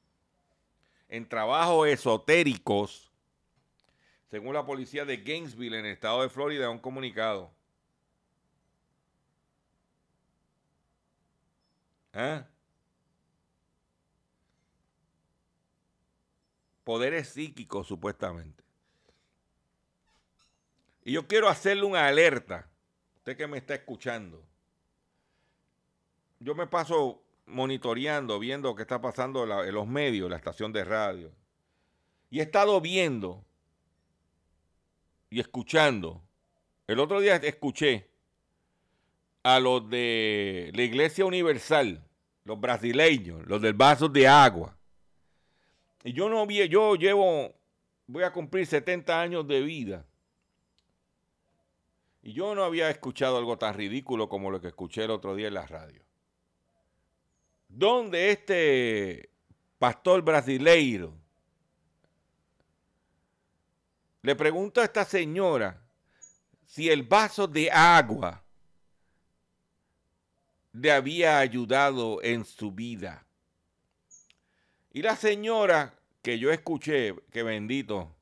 en 1.11 1.29
trabajos 1.29 1.89
esotéricos, 1.89 3.14
según 4.35 4.53
la 4.53 4.67
policía 4.67 5.05
de 5.05 5.19
Gainesville 5.19 5.79
en 5.79 5.87
el 5.87 5.93
estado 5.93 6.23
de 6.23 6.29
Florida, 6.29 6.69
un 6.69 6.81
comunicado. 6.81 7.53
¿Ah? 12.13 12.45
Poderes 16.83 17.29
psíquicos, 17.29 17.87
supuestamente. 17.87 18.65
Y 21.05 21.13
yo 21.13 21.29
quiero 21.29 21.49
hacerle 21.49 21.85
una 21.85 22.09
alerta 22.09 22.69
usted 23.19 23.37
que 23.37 23.47
me 23.47 23.59
está 23.59 23.77
escuchando, 23.77 24.45
yo 26.41 26.57
me 26.57 26.67
paso 26.67 27.23
monitoreando, 27.47 28.41
viendo 28.41 28.75
qué 28.75 28.83
está 28.83 29.01
pasando 29.01 29.63
en 29.63 29.73
los 29.73 29.87
medios, 29.87 30.29
la 30.29 30.39
estación 30.39 30.73
de 30.73 30.83
radio. 30.83 31.31
Y 32.31 32.41
he 32.41 32.43
estado 32.43 32.81
viendo 32.81 33.45
y 35.35 35.41
escuchando. 35.41 36.23
El 36.87 37.01
otro 37.01 37.21
día 37.21 37.35
escuché 37.37 38.09
a 39.43 39.59
los 39.59 39.91
de 39.91 40.71
la 40.75 40.83
Iglesia 40.83 41.25
Universal, 41.25 42.07
los 42.45 42.61
brasileños, 42.61 43.45
los 43.49 43.61
del 43.61 43.75
vaso 43.75 44.09
de 44.09 44.29
agua. 44.29 44.79
Y 46.05 46.13
yo 46.13 46.29
no 46.29 46.47
vi, 46.47 46.69
yo 46.69 46.95
llevo, 46.95 47.53
voy 48.07 48.23
a 48.23 48.33
cumplir 48.33 48.65
70 48.65 49.21
años 49.21 49.49
de 49.49 49.61
vida. 49.63 50.07
Y 52.23 52.33
yo 52.33 52.55
no 52.55 52.63
había 52.63 52.89
escuchado 52.89 53.37
algo 53.37 53.59
tan 53.59 53.75
ridículo 53.75 54.29
como 54.29 54.53
lo 54.53 54.61
que 54.61 54.69
escuché 54.69 55.03
el 55.03 55.11
otro 55.11 55.35
día 55.35 55.49
en 55.49 55.55
la 55.55 55.67
radio. 55.67 56.01
Donde 57.69 58.31
este 58.31 59.31
pastor 59.81 60.23
brasileiro 60.23 61.24
le 64.25 64.35
pregunta 64.35 64.81
a 64.81 64.85
esta 64.85 65.05
señora 65.05 65.87
si 66.65 66.89
el 66.89 67.03
vaso 67.03 67.47
de 67.47 67.71
agua 67.71 68.43
le 70.73 70.91
había 70.91 71.41
ayudado 71.41 72.23
en 72.23 72.47
su 72.47 72.73
vida. 72.73 73.27
Y 74.93 75.03
la 75.03 75.15
señora 75.15 76.01
que 76.23 76.39
yo 76.39 76.51
escuché, 76.51 77.15
que 77.33 77.43
bendito, 77.43 78.17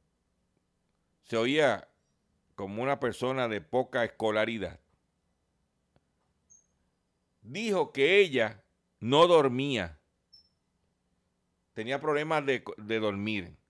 se 1.22 1.36
oía 1.36 1.88
como 2.56 2.82
una 2.82 2.98
persona 2.98 3.46
de 3.46 3.60
poca 3.60 4.02
escolaridad, 4.02 4.80
dijo 7.42 7.92
que 7.92 8.18
ella 8.18 8.64
no 8.98 9.28
dormía, 9.28 10.00
tenía 11.74 12.00
problemas 12.00 12.44
de, 12.44 12.64
de 12.76 12.98
dormir, 12.98 13.61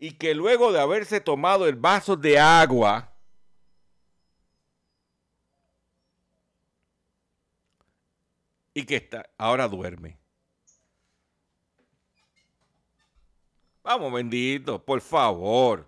y 0.00 0.12
que 0.12 0.34
luego 0.34 0.72
de 0.72 0.80
haberse 0.80 1.20
tomado 1.20 1.68
el 1.68 1.76
vaso 1.76 2.16
de 2.16 2.38
agua, 2.38 3.12
y 8.72 8.84
que 8.86 8.96
está, 8.96 9.28
ahora 9.36 9.68
duerme. 9.68 10.18
Vamos, 13.82 14.12
bendito, 14.12 14.82
por 14.82 15.00
favor. 15.02 15.86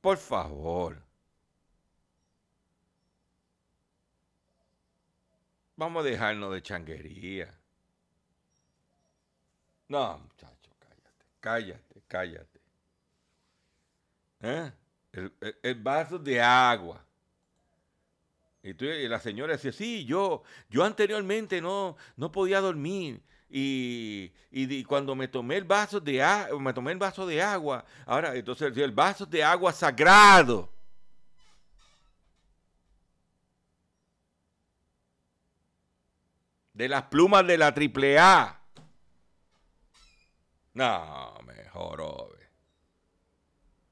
Por 0.00 0.16
favor. 0.16 1.02
Vamos 5.76 6.04
a 6.04 6.08
dejarnos 6.08 6.52
de 6.52 6.62
changuería. 6.62 7.57
No, 9.88 10.18
muchacho, 10.18 10.70
cállate, 10.78 11.24
cállate, 11.40 12.02
cállate. 12.06 12.60
¿Eh? 14.40 14.72
El, 15.62 15.74
vaso 15.76 16.18
de 16.18 16.40
agua 16.40 17.04
y, 18.62 19.08
la 19.08 19.18
señora 19.18 19.54
decía, 19.54 19.72
sí, 19.72 20.04
yo, 20.04 20.42
yo 20.68 20.84
anteriormente 20.84 21.60
no, 21.60 21.96
no 22.16 22.30
podía 22.30 22.60
dormir. 22.60 23.22
Y, 23.50 24.30
y, 24.50 24.84
cuando 24.84 25.14
me 25.14 25.26
tomé 25.26 25.56
el 25.56 25.64
vaso 25.64 26.00
de 26.00 26.22
me 26.60 26.74
tomé 26.74 26.92
el 26.92 26.98
vaso 26.98 27.26
de 27.26 27.42
agua, 27.42 27.84
ahora 28.04 28.34
entonces 28.34 28.76
el 28.76 28.92
vaso 28.92 29.24
de 29.24 29.42
agua 29.42 29.72
sagrado. 29.72 30.70
De 36.74 36.88
las 36.88 37.04
plumas 37.04 37.46
de 37.46 37.58
la 37.58 37.74
triple 37.74 38.18
A. 38.18 38.57
No, 40.78 41.34
mejor, 41.44 42.38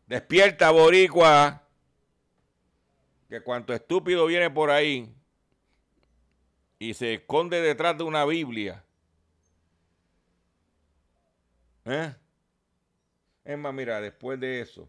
Despierta, 0.07 0.70
boricua 0.70 1.61
que 3.28 3.41
cuanto 3.41 3.74
estúpido 3.74 4.26
viene 4.26 4.49
por 4.51 4.70
ahí 4.70 5.12
y 6.78 6.95
se 6.95 7.14
esconde 7.14 7.61
detrás 7.61 7.99
de 7.99 8.05
una 8.05 8.24
Biblia. 8.24 8.84
¿Eh? 11.87 12.14
Es 13.43 13.59
más, 13.59 13.74
mira, 13.74 14.01
después 14.01 14.39
de 14.39 14.61
eso, 14.61 14.89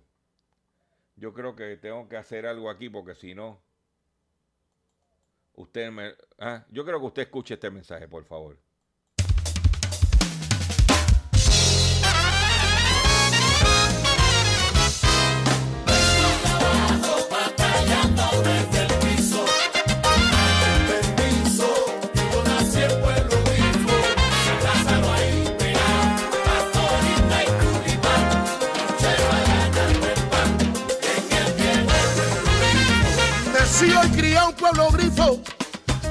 yo 1.15 1.33
creo 1.33 1.55
que 1.55 1.77
tengo 1.77 2.07
que 2.07 2.17
hacer 2.17 2.45
algo 2.45 2.69
aquí 2.69 2.89
porque 2.91 3.15
si 3.15 3.33
no, 3.33 3.59
usted 5.55 5.89
me... 5.89 6.13
¿ah? 6.37 6.63
Yo 6.69 6.85
creo 6.85 6.99
que 6.99 7.07
usted 7.07 7.21
escuche 7.23 7.55
este 7.55 7.71
mensaje, 7.71 8.07
por 8.07 8.23
favor. 8.23 8.66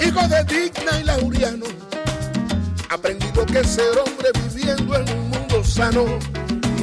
Hijo 0.01 0.29
de 0.29 0.45
Digna 0.45 1.01
y 1.01 1.05
Lauriano. 1.05 1.67
Aprendí 2.91 3.27
lo 3.35 3.45
que 3.47 3.65
ser 3.65 3.99
hombre 3.99 4.31
viviendo 4.45 4.97
en 4.97 5.11
un 5.11 5.31
mundo 5.31 5.65
sano. 5.65 6.05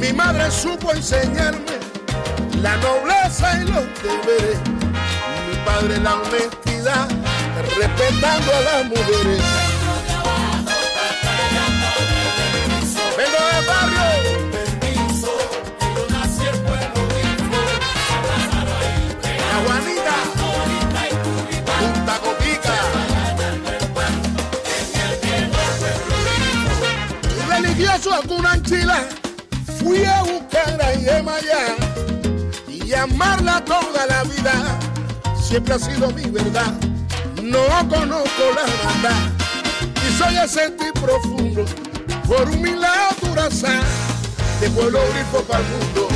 Mi 0.00 0.12
madre 0.12 0.50
supo 0.50 0.92
enseñarme 0.92 1.78
la 2.60 2.76
nobleza 2.76 3.60
y 3.60 3.64
los 3.64 3.84
deberes. 4.02 4.83
Padre 5.64 5.98
la 6.00 6.14
honestidad, 6.14 7.08
respetando 7.78 8.52
a 8.52 8.60
las 8.60 8.84
mujeres. 8.86 9.42
Vengo 13.16 13.38
del 13.52 13.66
barrio 13.66 14.14
religioso 27.74 28.12
alguna 28.12 28.52
anchila, 28.52 29.06
fui 29.78 30.04
a 30.04 30.22
buscar 30.22 30.80
a 30.82 30.94
Yemaya 30.94 31.76
y 32.68 32.92
amarla 32.92 33.64
toda 33.64 34.06
la 34.06 34.22
vida. 34.24 34.93
Siempre 35.46 35.74
ha 35.74 35.78
sido 35.78 36.10
mi 36.10 36.24
verdad, 36.30 36.72
no 37.42 37.66
conozco 37.88 38.44
la 38.54 38.64
verdad 38.64 39.34
y 40.08 40.18
soy 40.18 40.36
ese 40.36 40.60
sentir 40.60 40.92
profundo 40.94 41.64
por 42.26 42.48
un 42.48 42.62
milagro 42.62 43.16
duraza 43.22 43.80
de 44.60 44.70
pueblo 44.70 45.00
grifo 45.12 45.42
para 45.44 45.60
el 45.60 45.66
mundo. 45.66 46.08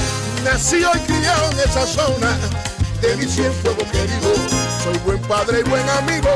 Nací 0.45 0.79
y 0.79 0.99
criado 1.01 1.51
en 1.53 1.59
esa 1.61 1.87
zona 1.87 2.37
de 3.03 3.17
mi 3.17 3.27
fuego 3.27 3.83
querido. 3.93 4.35
Soy 4.83 4.99
buen 5.05 5.21
padre 5.23 5.61
y 5.61 5.69
buen 5.69 5.89
amigo, 5.91 6.31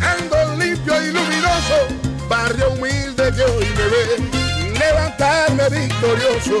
ando 0.00 0.56
limpio 0.56 1.02
y 1.02 1.12
luminoso 1.12 2.04
barrio 2.28 2.70
humilde 2.70 3.32
que 3.36 3.42
hoy 3.42 3.66
me 3.76 3.84
ve, 3.84 4.78
levantarme 4.78 5.68
victorioso, 5.68 6.60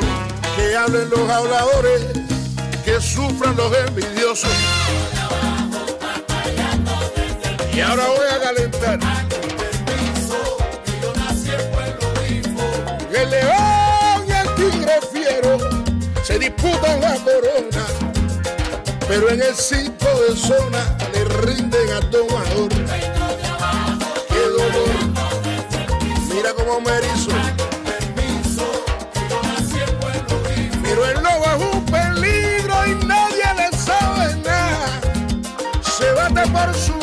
que 0.56 0.76
hablen 0.76 1.08
los 1.10 1.30
habladores, 1.30 2.02
que 2.84 3.00
sufran 3.00 3.56
los 3.56 3.72
envidiosos. 3.88 4.50
Y 7.74 7.80
ahora 7.80 8.06
voy 8.06 8.26
a 8.30 8.40
calentar. 8.40 8.98
El 13.12 13.30
león 13.30 14.24
y 14.26 14.32
el 14.32 14.54
tigre 14.54 15.00
fiero 15.12 15.58
se 16.22 16.38
disputan 16.38 17.00
la 17.00 17.16
corona, 17.16 17.86
pero 19.08 19.30
en 19.30 19.42
el 19.42 19.54
cinco 19.54 20.06
de 20.28 20.36
zona 20.36 20.96
le 21.12 21.24
rinden 21.24 21.92
a 21.92 22.00
tomador. 22.10 22.68
Qué 24.28 24.40
dolor 24.40 25.14
mira 26.34 26.52
cómo 26.54 26.80
me 26.80 26.90
erizo. 26.90 27.30
Pero 30.82 31.06
el 31.06 31.22
lobo 31.22 31.44
es 31.44 31.74
un 31.74 31.84
peligro 31.86 32.86
y 32.86 32.94
nadie 33.06 33.44
le 33.56 33.76
sabe 33.76 34.36
nada. 34.36 35.00
Se 35.82 36.12
bate 36.12 36.42
por 36.50 36.74
su 36.74 36.93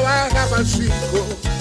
y 0.00 0.02
no 0.02 0.28
trabaja 0.30 1.59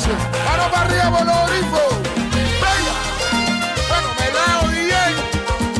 agradece. 0.00 0.44
Mano 0.44 0.70
para 0.70 0.86
arriba, 0.86 1.08
Bologrifo. 1.10 1.82
Venga. 2.64 2.94
Bueno, 3.88 4.08
Melao 4.18 4.68
DJ, 4.68 4.94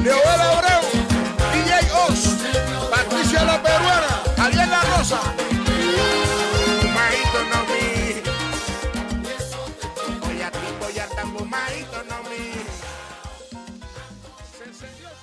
Leoel 0.04 0.40
Abreu, 0.40 0.82
DJ 1.52 1.72
Oz, 2.08 2.20
Patricia 2.90 3.44
la 3.44 3.62
Peruana, 3.62 4.22
Ariel 4.38 4.70
La 4.70 4.80
Rosa. 4.82 5.20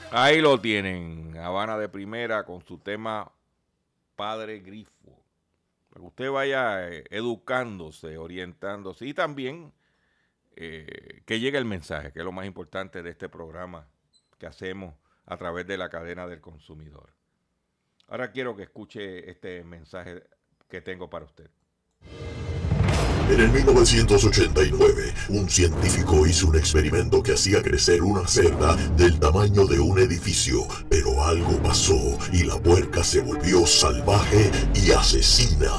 Ahí 0.09 0.41
lo 0.41 0.59
tienen, 0.59 1.37
Habana 1.37 1.77
de 1.77 1.89
Primera 1.89 2.43
con 2.43 2.65
su 2.65 2.79
tema 2.79 3.31
Padre 4.15 4.59
Grifo. 4.59 4.96
Usted 6.17 6.31
vaya 6.31 6.89
eh, 6.89 7.03
educándose, 7.11 8.17
orientándose 8.17 9.05
y 9.05 9.13
también 9.13 9.71
eh, 10.55 11.21
que 11.27 11.39
llegue 11.39 11.59
el 11.59 11.65
mensaje, 11.65 12.11
que 12.11 12.17
es 12.17 12.25
lo 12.25 12.31
más 12.31 12.47
importante 12.47 13.03
de 13.03 13.11
este 13.11 13.29
programa 13.29 13.87
que 14.39 14.47
hacemos 14.47 14.95
a 15.27 15.37
través 15.37 15.67
de 15.67 15.77
la 15.77 15.89
cadena 15.89 16.25
del 16.25 16.41
consumidor. 16.41 17.13
Ahora 18.07 18.31
quiero 18.31 18.55
que 18.55 18.63
escuche 18.63 19.29
este 19.29 19.63
mensaje 19.63 20.23
que 20.67 20.81
tengo 20.81 21.07
para 21.07 21.25
usted. 21.25 21.51
En 23.29 23.41
el 23.41 23.49
1989, 23.51 25.13
un 25.29 25.49
científico 25.49 26.25
hizo 26.25 26.47
un 26.47 26.55
experimento 26.55 27.21
que 27.21 27.33
hacía 27.33 27.61
crecer 27.61 28.01
una 28.01 28.25
cerda 28.25 28.75
del 28.95 29.19
tamaño 29.19 29.65
de 29.65 29.81
un 29.81 29.99
edificio, 29.99 30.65
pero 30.89 31.21
algo 31.25 31.61
pasó 31.61 32.17
y 32.31 32.43
la 32.43 32.55
puerca 32.57 33.03
se 33.03 33.19
volvió 33.19 33.67
salvaje 33.67 34.49
y 34.73 34.91
asesina. 34.91 35.71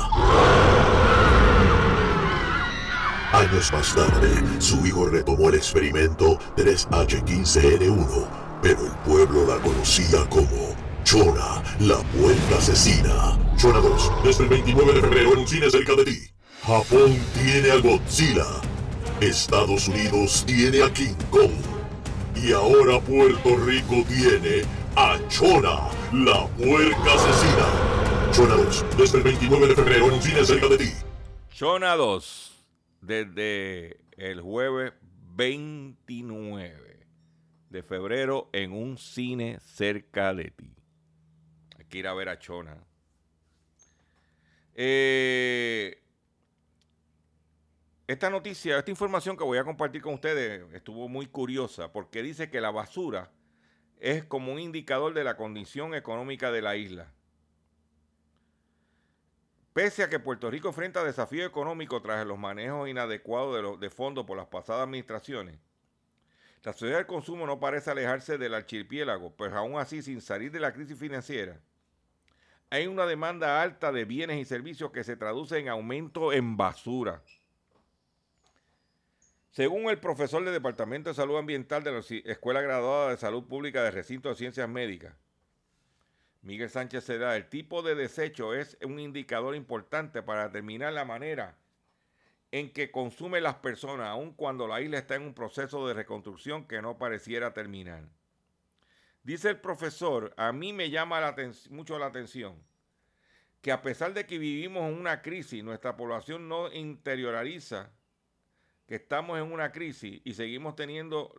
Años 3.33 3.73
más 3.73 3.95
tarde, 3.95 4.29
su 4.59 4.85
hijo 4.87 5.07
retomó 5.07 5.49
el 5.49 5.55
experimento 5.55 6.39
3H15N1, 6.57 8.29
pero 8.61 8.85
el 8.85 8.93
pueblo 9.07 9.47
la 9.47 9.57
conocía 9.63 10.29
como 10.29 10.77
Chona, 11.03 11.63
la 11.81 11.97
puerca 11.97 12.59
asesina. 12.59 13.39
Chona 13.57 13.79
2, 13.79 14.13
desde 14.23 14.43
el 14.43 14.51
29 14.51 14.93
de 14.93 15.01
febrero 15.01 15.33
en 15.33 15.39
un 15.39 15.49
cine 15.49 15.71
cerca 15.71 15.95
de 15.95 16.05
ti. 16.05 16.38
Japón 16.69 17.16
tiene 17.33 17.71
a 17.71 17.81
Godzilla. 17.81 18.45
Estados 19.23 19.89
Unidos 19.89 20.45
tiene 20.47 20.83
a 20.83 20.93
King 20.93 21.14
Kong. 21.31 21.51
Y 22.37 22.53
ahora 22.53 23.01
Puerto 23.01 23.57
Rico 23.57 24.05
tiene 24.07 24.64
a 24.95 25.19
Chona, 25.29 25.89
la 26.12 26.47
puerca 26.59 27.14
asesina. 27.14 28.33
Chona 28.33 28.55
2, 28.57 28.85
desde 28.99 29.16
el 29.16 29.25
29 29.25 29.66
de 29.69 29.75
febrero 29.77 30.07
en 30.09 30.12
un 30.12 30.21
cine 30.21 30.45
cerca 30.45 30.69
de 30.69 30.77
ti. 30.77 30.93
Chona 31.55 31.97
2, 31.97 32.66
desde 33.01 34.01
el 34.19 34.43
jueves 34.43 34.93
29 35.37 37.07
de 37.71 37.83
febrero 37.83 38.51
en 38.53 38.73
un 38.73 38.99
cine 38.99 39.59
cerca 39.64 40.35
de 40.35 40.51
ti. 40.51 40.75
Hay 41.79 41.87
que 41.87 41.97
ir 41.97 42.07
a 42.07 42.12
ver 42.12 42.29
a 42.29 42.39
Chona. 42.39 42.77
Eh, 44.75 46.03
esta 48.09 48.31
noticia, 48.31 48.79
esta 48.79 48.91
información 48.91 49.37
que 49.37 49.45
voy 49.45 49.59
a 49.59 49.65
compartir 49.65 50.01
con 50.01 50.15
ustedes 50.15 50.65
estuvo 50.73 51.09
muy 51.09 51.27
curiosa 51.27 51.93
porque 51.93 52.23
dice 52.23 52.49
que 52.49 52.59
la 52.59 52.71
basura 52.71 53.31
es 54.01 54.25
como 54.25 54.51
un 54.55 54.61
indicador 54.61 55.13
de 55.13 55.25
la 55.25 55.37
condición 55.37 55.95
económica 55.95 56.51
de 56.51 56.63
la 56.63 56.75
isla. 56.77 57.13
Pese 59.75 60.03
a 60.03 60.09
que 60.09 60.19
Puerto 60.19 60.51
Rico 60.51 60.69
enfrenta 60.69 61.05
desafíos 61.05 61.47
económicos 61.47 62.03
tras 62.03 62.27
los 62.27 62.39
manejos 62.39 62.89
inadecuados 62.89 63.79
de, 63.79 63.91
fondos 63.91 64.25
por 64.25 64.39
las 64.39 64.47
pasadas 64.47 64.85
administraciones, 64.85 65.59
la 66.65 66.73
sociedad 66.73 66.97
del 66.97 67.07
consumo 67.07 67.47
no 67.47 67.61
parece 67.61 67.91
alejarse 67.91 68.39
del 68.39 68.55
archipiélago, 68.55 69.37
pues 69.37 69.53
aún 69.53 69.79
así, 69.79 70.01
sin 70.01 70.23
salir 70.23 70.51
de 70.51 70.61
la 70.61 70.73
crisis 70.73 70.99
financiera, 70.99 71.61
hay 72.71 72.87
una 72.87 73.05
demanda 73.05 73.61
alta 73.61 73.93
de 73.93 74.07
bienes 74.07 74.39
y 74.39 74.47
servicios 74.47 74.93
que 74.93 75.05
se 75.05 75.17
traduce 75.17 75.59
en 75.59 75.69
aumento 75.69 76.33
en 76.33 76.57
basura. 76.57 77.23
Según 79.59 79.91
el 79.91 79.99
profesor 79.99 80.45
del 80.45 80.55
Departamento 80.55 81.11
de 81.11 81.17
Salud 81.17 81.37
Ambiental 81.37 81.83
de 81.83 81.91
la 81.91 81.99
Escuela 81.99 82.61
Graduada 82.61 83.11
de 83.11 83.17
Salud 83.17 83.43
Pública 83.43 83.83
de 83.83 83.91
Recinto 83.91 84.29
de 84.29 84.37
Ciencias 84.37 84.69
Médicas, 84.69 85.17
Miguel 86.43 86.71
Sánchez 86.71 87.03
Seda, 87.03 87.35
el 87.35 87.49
tipo 87.49 87.83
de 87.83 87.97
desecho 87.97 88.55
es 88.55 88.79
un 88.85 89.01
indicador 89.01 89.57
importante 89.57 90.23
para 90.23 90.47
determinar 90.47 90.93
la 90.93 91.05
manera 91.05 91.59
en 92.53 92.73
que 92.73 92.93
consumen 92.93 93.43
las 93.43 93.57
personas, 93.57 94.07
aun 94.07 94.33
cuando 94.33 94.69
la 94.69 94.81
isla 94.81 94.99
está 94.99 95.17
en 95.17 95.23
un 95.23 95.35
proceso 95.35 95.89
de 95.89 95.95
reconstrucción 95.95 96.69
que 96.69 96.81
no 96.81 96.97
pareciera 96.97 97.53
terminar. 97.53 98.05
Dice 99.25 99.49
el 99.49 99.61
profesor, 99.61 100.35
a 100.37 100.53
mí 100.53 100.73
me 100.73 100.89
llama 100.89 101.35
mucho 101.71 101.99
la 101.99 102.07
atención 102.07 102.63
que 103.61 103.73
a 103.73 103.83
pesar 103.83 104.15
de 104.15 104.25
que 104.25 104.39
vivimos 104.39 104.89
una 104.97 105.21
crisis, 105.21 105.65
nuestra 105.65 105.97
población 105.97 106.49
no 106.49 106.73
interioriza 106.73 107.91
que 108.89 108.97
estamos 108.97 109.39
en 109.39 109.53
una 109.53 109.70
crisis 109.70 110.20
y 110.24 110.34
seguimos 110.34 110.74
teniendo 110.74 111.32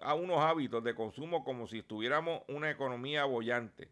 a 0.00 0.14
unos 0.14 0.38
hábitos 0.40 0.82
de 0.82 0.94
consumo 0.94 1.44
como 1.44 1.66
si 1.66 1.80
estuviéramos 1.80 2.42
una 2.48 2.70
economía 2.70 3.24
bollante 3.24 3.90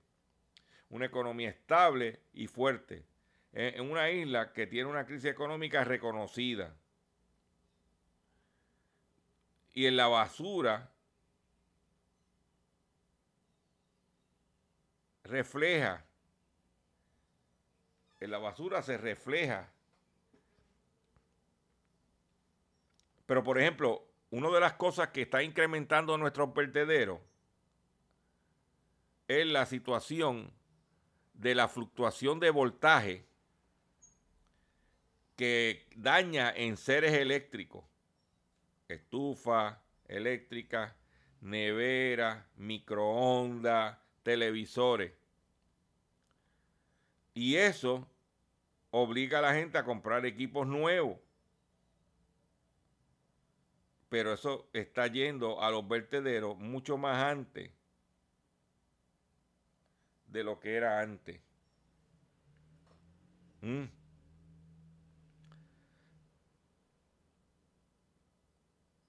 una 0.91 1.07
economía 1.07 1.51
estable 1.51 2.21
y 2.33 2.47
fuerte, 2.49 3.07
en 3.53 3.81
en 3.81 3.91
una 3.91 4.11
isla 4.11 4.53
que 4.53 4.67
tiene 4.67 4.91
una 4.91 5.07
crisis 5.07 5.31
económica 5.31 5.85
reconocida. 5.85 6.75
Y 9.73 9.87
en 9.87 9.97
la 9.97 10.09
basura 10.09 10.91
refleja, 15.23 16.05
en 18.19 18.31
la 18.33 18.39
basura 18.39 18.83
se 18.83 18.99
refleja. 18.99 19.70
Pero 23.31 23.45
por 23.45 23.61
ejemplo, 23.61 24.05
una 24.31 24.51
de 24.51 24.59
las 24.59 24.73
cosas 24.73 25.11
que 25.11 25.23
está 25.23 25.41
incrementando 25.41 26.19
nuestros 26.19 26.53
vertederos 26.53 27.21
es 29.29 29.47
la 29.47 29.67
situación 29.67 30.53
de 31.35 31.55
la 31.55 31.69
fluctuación 31.69 32.41
de 32.41 32.51
voltaje 32.51 33.25
que 35.37 35.87
daña 35.95 36.51
en 36.51 36.77
seres 36.77 37.13
eléctricos, 37.13 37.85
estufa 38.89 39.81
eléctrica, 40.09 40.97
nevera, 41.41 42.49
microondas, 42.57 43.97
televisores. 44.25 45.13
Y 47.35 47.55
eso 47.55 48.09
obliga 48.91 49.39
a 49.39 49.43
la 49.43 49.55
gente 49.55 49.79
a 49.79 49.85
comprar 49.85 50.27
equipos 50.27 50.67
nuevos. 50.67 51.30
Pero 54.11 54.35
eso 54.35 54.69
está 54.75 55.07
yendo 55.07 55.63
a 55.63 55.71
los 55.71 55.89
vertederos 55.89 56.59
mucho 56.59 56.99
más 56.99 57.23
antes 57.23 57.71
de 60.27 60.45
lo 60.45 60.61
que 60.61 60.75
era 60.75 61.01
antes. 61.01 61.41
Mm. 63.63 64.01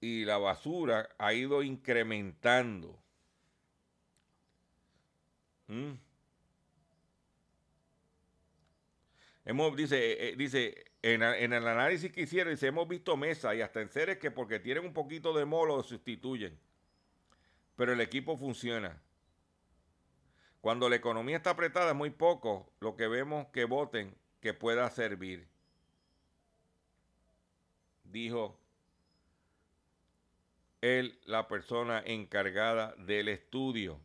y 0.02 0.24
la 0.24 0.36
basura 0.36 1.08
ha 1.16 1.32
ido 1.32 1.62
incrementando. 1.62 3.00
¿Mm? 5.68 5.92
Dice, 9.76 10.12
eh, 10.12 10.28
eh, 10.30 10.36
dice 10.36 10.91
en, 11.02 11.52
el 11.52 11.66
análisis 11.66 12.12
que 12.12 12.22
hicieron, 12.22 12.52
dice, 12.52 12.68
hemos 12.68 12.86
visto 12.86 13.16
mesas 13.16 13.56
y 13.56 13.60
hasta 13.60 13.80
en 13.80 13.88
seres 13.88 14.18
que 14.18 14.30
porque 14.30 14.60
tienen 14.60 14.84
un 14.84 14.92
poquito 14.92 15.32
de 15.34 15.44
molo 15.44 15.76
lo 15.76 15.82
sustituyen. 15.82 16.58
Pero 17.76 17.92
el 17.92 18.00
equipo 18.00 18.36
funciona. 18.36 19.02
Cuando 20.60 20.88
la 20.88 20.94
economía 20.94 21.38
está 21.38 21.50
apretada 21.50 21.90
es 21.90 21.96
muy 21.96 22.10
poco 22.10 22.72
lo 22.78 22.96
que 22.96 23.08
vemos 23.08 23.48
que 23.48 23.64
voten 23.64 24.14
que 24.40 24.54
pueda 24.54 24.88
servir. 24.90 25.48
Dijo 28.04 28.56
él, 30.82 31.18
la 31.24 31.48
persona 31.48 32.00
encargada 32.04 32.94
del 32.96 33.28
estudio. 33.28 34.00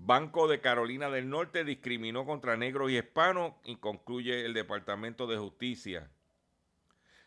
Banco 0.00 0.46
de 0.46 0.60
Carolina 0.60 1.10
del 1.10 1.28
Norte 1.28 1.64
discriminó 1.64 2.24
contra 2.24 2.56
negros 2.56 2.90
y 2.90 2.98
hispanos 2.98 3.54
y 3.64 3.76
concluye 3.76 4.44
el 4.46 4.54
Departamento 4.54 5.26
de 5.26 5.38
Justicia. 5.38 6.08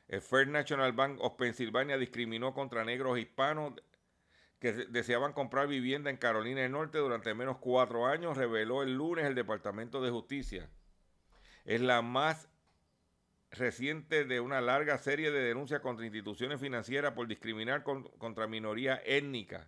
El 0.07 0.21
First 0.21 0.49
National 0.49 0.93
Bank 0.93 1.17
of 1.19 1.35
Pennsylvania 1.35 1.97
discriminó 1.97 2.53
contra 2.53 2.85
negros 2.85 3.17
e 3.17 3.21
hispanos 3.21 3.73
que 4.59 4.71
deseaban 4.71 5.33
comprar 5.33 5.67
vivienda 5.67 6.09
en 6.09 6.17
Carolina 6.17 6.61
del 6.61 6.71
Norte 6.71 6.97
durante 6.97 7.33
menos 7.33 7.57
cuatro 7.57 8.07
años, 8.07 8.37
reveló 8.37 8.83
el 8.83 8.95
lunes 8.95 9.25
el 9.25 9.35
Departamento 9.35 10.01
de 10.01 10.11
Justicia. 10.11 10.69
Es 11.65 11.81
la 11.81 12.01
más 12.01 12.47
reciente 13.51 14.23
de 14.23 14.39
una 14.39 14.61
larga 14.61 14.97
serie 14.97 15.29
de 15.31 15.41
denuncias 15.41 15.81
contra 15.81 16.05
instituciones 16.05 16.61
financieras 16.61 17.13
por 17.13 17.27
discriminar 17.27 17.83
contra 17.83 18.47
minoría 18.47 19.01
étnica. 19.05 19.67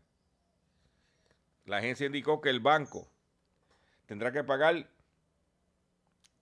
La 1.65 1.77
agencia 1.77 2.05
indicó 2.05 2.41
que 2.41 2.49
el 2.49 2.59
banco 2.59 3.07
tendrá 4.05 4.31
que 4.31 4.43
pagar 4.43 4.87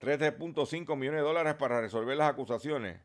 13.5 0.00 0.96
millones 0.96 1.20
de 1.20 1.26
dólares 1.26 1.54
para 1.54 1.80
resolver 1.80 2.16
las 2.16 2.30
acusaciones, 2.30 3.00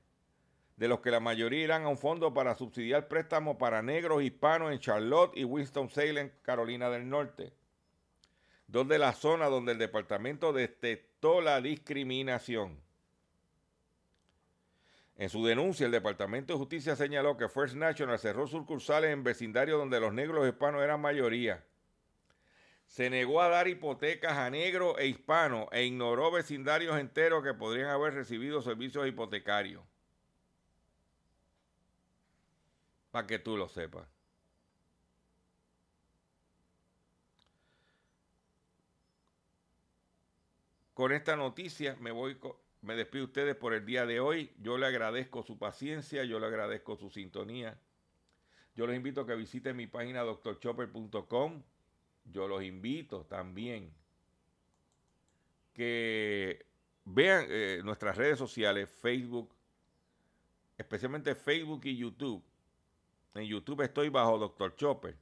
de 0.78 0.88
los 0.88 1.00
que 1.00 1.12
la 1.12 1.20
mayoría 1.20 1.64
irán 1.64 1.84
a 1.84 1.90
un 1.90 1.98
fondo 1.98 2.34
para 2.34 2.56
subsidiar 2.56 3.08
préstamos 3.08 3.58
para 3.58 3.84
negros 3.84 4.24
hispanos 4.24 4.72
en 4.72 4.80
Charlotte 4.80 5.38
y 5.38 5.44
Winston-Salem, 5.44 6.32
Carolina 6.42 6.90
del 6.90 7.08
Norte, 7.08 7.54
dos 8.68 8.88
de 8.88 8.98
las 8.98 9.18
zonas 9.20 9.52
donde 9.52 9.74
el 9.74 9.78
departamento 9.78 10.54
detectó 10.54 11.42
la 11.42 11.62
discriminación. 11.62 12.80
En 15.20 15.30
su 15.30 15.44
denuncia, 15.44 15.88
el 15.88 15.92
Departamento 15.92 16.54
de 16.54 16.60
Justicia 16.60 16.96
señaló 16.96 17.38
que 17.38 17.50
First 17.50 17.76
National 17.76 18.20
cerró 18.20 18.46
sucursales 18.46 19.12
en 19.12 19.24
vecindarios 19.24 19.80
donde 19.80 20.00
los 20.00 20.14
negros 20.14 20.48
hispanos 20.48 20.84
eran 20.84 21.02
mayoría 21.02 21.64
se 22.88 23.10
negó 23.10 23.42
a 23.42 23.50
dar 23.50 23.68
hipotecas 23.68 24.34
a 24.34 24.50
negros 24.50 24.96
e 24.98 25.08
hispanos 25.08 25.68
e 25.72 25.86
ignoró 25.86 26.32
vecindarios 26.32 26.98
enteros 26.98 27.44
que 27.44 27.54
podrían 27.54 27.90
haber 27.90 28.14
recibido 28.14 28.62
servicios 28.62 29.08
hipotecarios. 29.08 29.84
Para 33.12 33.28
que 33.28 33.40
tú 33.40 33.58
lo 33.58 33.68
sepas. 33.68 34.08
Con 40.94 41.12
esta 41.12 41.36
noticia 41.36 41.96
me 42.00 42.12
voy, 42.12 42.40
me 42.82 42.96
despido 42.96 43.26
de 43.26 43.28
ustedes 43.28 43.56
por 43.56 43.74
el 43.74 43.86
día 43.86 44.06
de 44.06 44.20
hoy. 44.20 44.52
Yo 44.60 44.78
le 44.78 44.88
agradezco 44.88 45.44
su 45.44 45.60
paciencia, 45.60 46.24
yo 46.24 46.40
le 46.40 46.48
agradezco 46.48 46.96
su 46.96 47.10
sintonía. 47.12 47.80
Yo 48.76 48.88
les 48.88 48.96
invito 48.96 49.22
a 49.22 49.28
que 49.28 49.36
visiten 49.36 49.76
mi 49.76 49.88
página 49.88 50.22
doctorchopper.com 50.22 51.64
yo 52.32 52.48
los 52.48 52.64
invito 52.64 53.26
también 53.26 53.94
que 55.74 56.66
vean 57.06 57.46
eh, 57.50 57.82
nuestras 57.84 58.18
redes 58.18 58.38
sociales, 58.38 58.90
Facebook, 58.90 59.54
especialmente 60.78 61.36
Facebook 61.36 61.82
y 61.86 61.98
YouTube. 61.98 62.44
En 63.36 63.44
YouTube 63.44 63.82
estoy 63.82 64.10
bajo 64.10 64.38
Dr. 64.38 64.76
Chopper. 64.76 65.16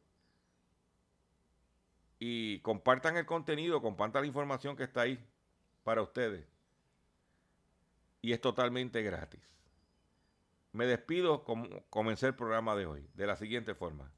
Y 2.18 2.60
compartan 2.60 3.18
el 3.18 3.26
contenido, 3.26 3.82
compartan 3.82 4.22
la 4.22 4.28
información 4.28 4.78
que 4.78 4.84
está 4.84 5.02
ahí 5.02 5.20
para 5.84 6.02
ustedes. 6.02 6.46
Y 8.22 8.32
es 8.32 8.40
totalmente 8.40 9.02
gratis. 9.04 9.42
Me 10.72 10.86
despido 10.86 11.44
como 11.44 11.84
comencé 11.90 12.28
el 12.28 12.36
programa 12.36 12.76
de 12.76 12.86
hoy, 12.86 13.08
de 13.14 13.28
la 13.28 13.36
siguiente 13.36 13.76
forma. 13.76 14.12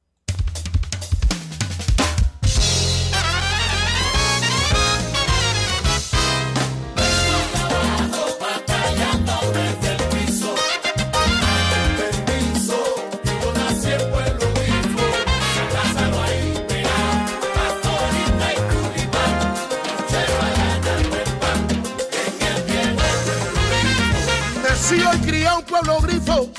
Pueblo 25.67 25.99
grifo, 26.01 26.49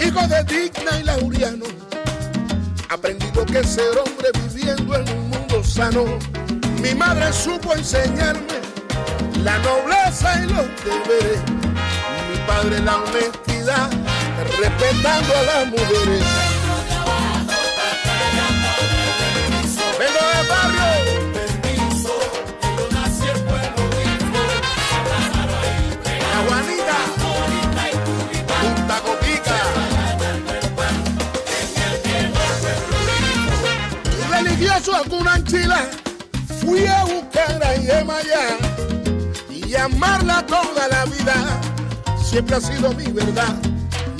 hijo 0.00 0.26
de 0.28 0.44
Digna 0.44 1.00
y 1.00 1.02
Lauriano. 1.02 1.66
Aprendido 2.88 3.44
que 3.44 3.64
ser 3.64 3.98
hombre 3.98 4.28
viviendo 4.44 4.94
en 4.94 5.08
un 5.10 5.30
mundo 5.30 5.64
sano. 5.64 6.04
Mi 6.80 6.94
madre 6.94 7.32
supo 7.32 7.74
enseñarme 7.74 8.60
la 9.42 9.58
nobleza 9.58 10.40
y 10.42 10.46
los 10.46 10.66
deberes. 10.84 11.40
Mi 12.30 12.38
padre 12.46 12.78
la 12.80 12.96
honestidad, 12.98 13.90
respetando 14.60 15.34
a 15.36 15.42
las 15.42 15.66
mujeres. 15.66 16.24
Vengo 19.98 20.22
de 20.32 20.48
barrio 20.48 20.85
religioso 34.86 34.94
alguna 34.94 35.34
anchila, 35.34 35.88
fui 36.60 36.86
a 36.86 37.04
buscar 37.04 37.62
a 37.62 37.74
Yemaya 37.76 38.56
y 39.50 39.74
amarla 39.74 40.44
toda 40.46 40.88
la 40.88 41.04
vida. 41.06 41.34
Siempre 42.22 42.56
ha 42.56 42.60
sido 42.60 42.92
mi 42.92 43.06
verdad, 43.06 43.54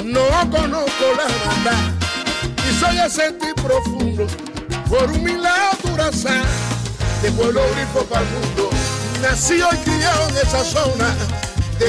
no 0.04 0.28
conozco 0.50 1.04
la 1.16 1.24
verdad. 1.24 1.92
Y 2.68 2.80
soy 2.80 2.98
ese 2.98 3.32
tipo 3.32 3.62
profundo 3.62 4.26
por 4.88 5.10
un 5.10 5.22
milagro 5.22 5.96
de 7.22 7.32
pueblo 7.32 7.60
grifo 7.74 8.04
para 8.06 8.22
el 8.22 8.28
mundo. 8.28 8.70
Nací 9.22 9.54
y 9.54 9.76
criado 9.78 10.28
en 10.28 10.36
esa 10.36 10.64
zona 10.64 11.14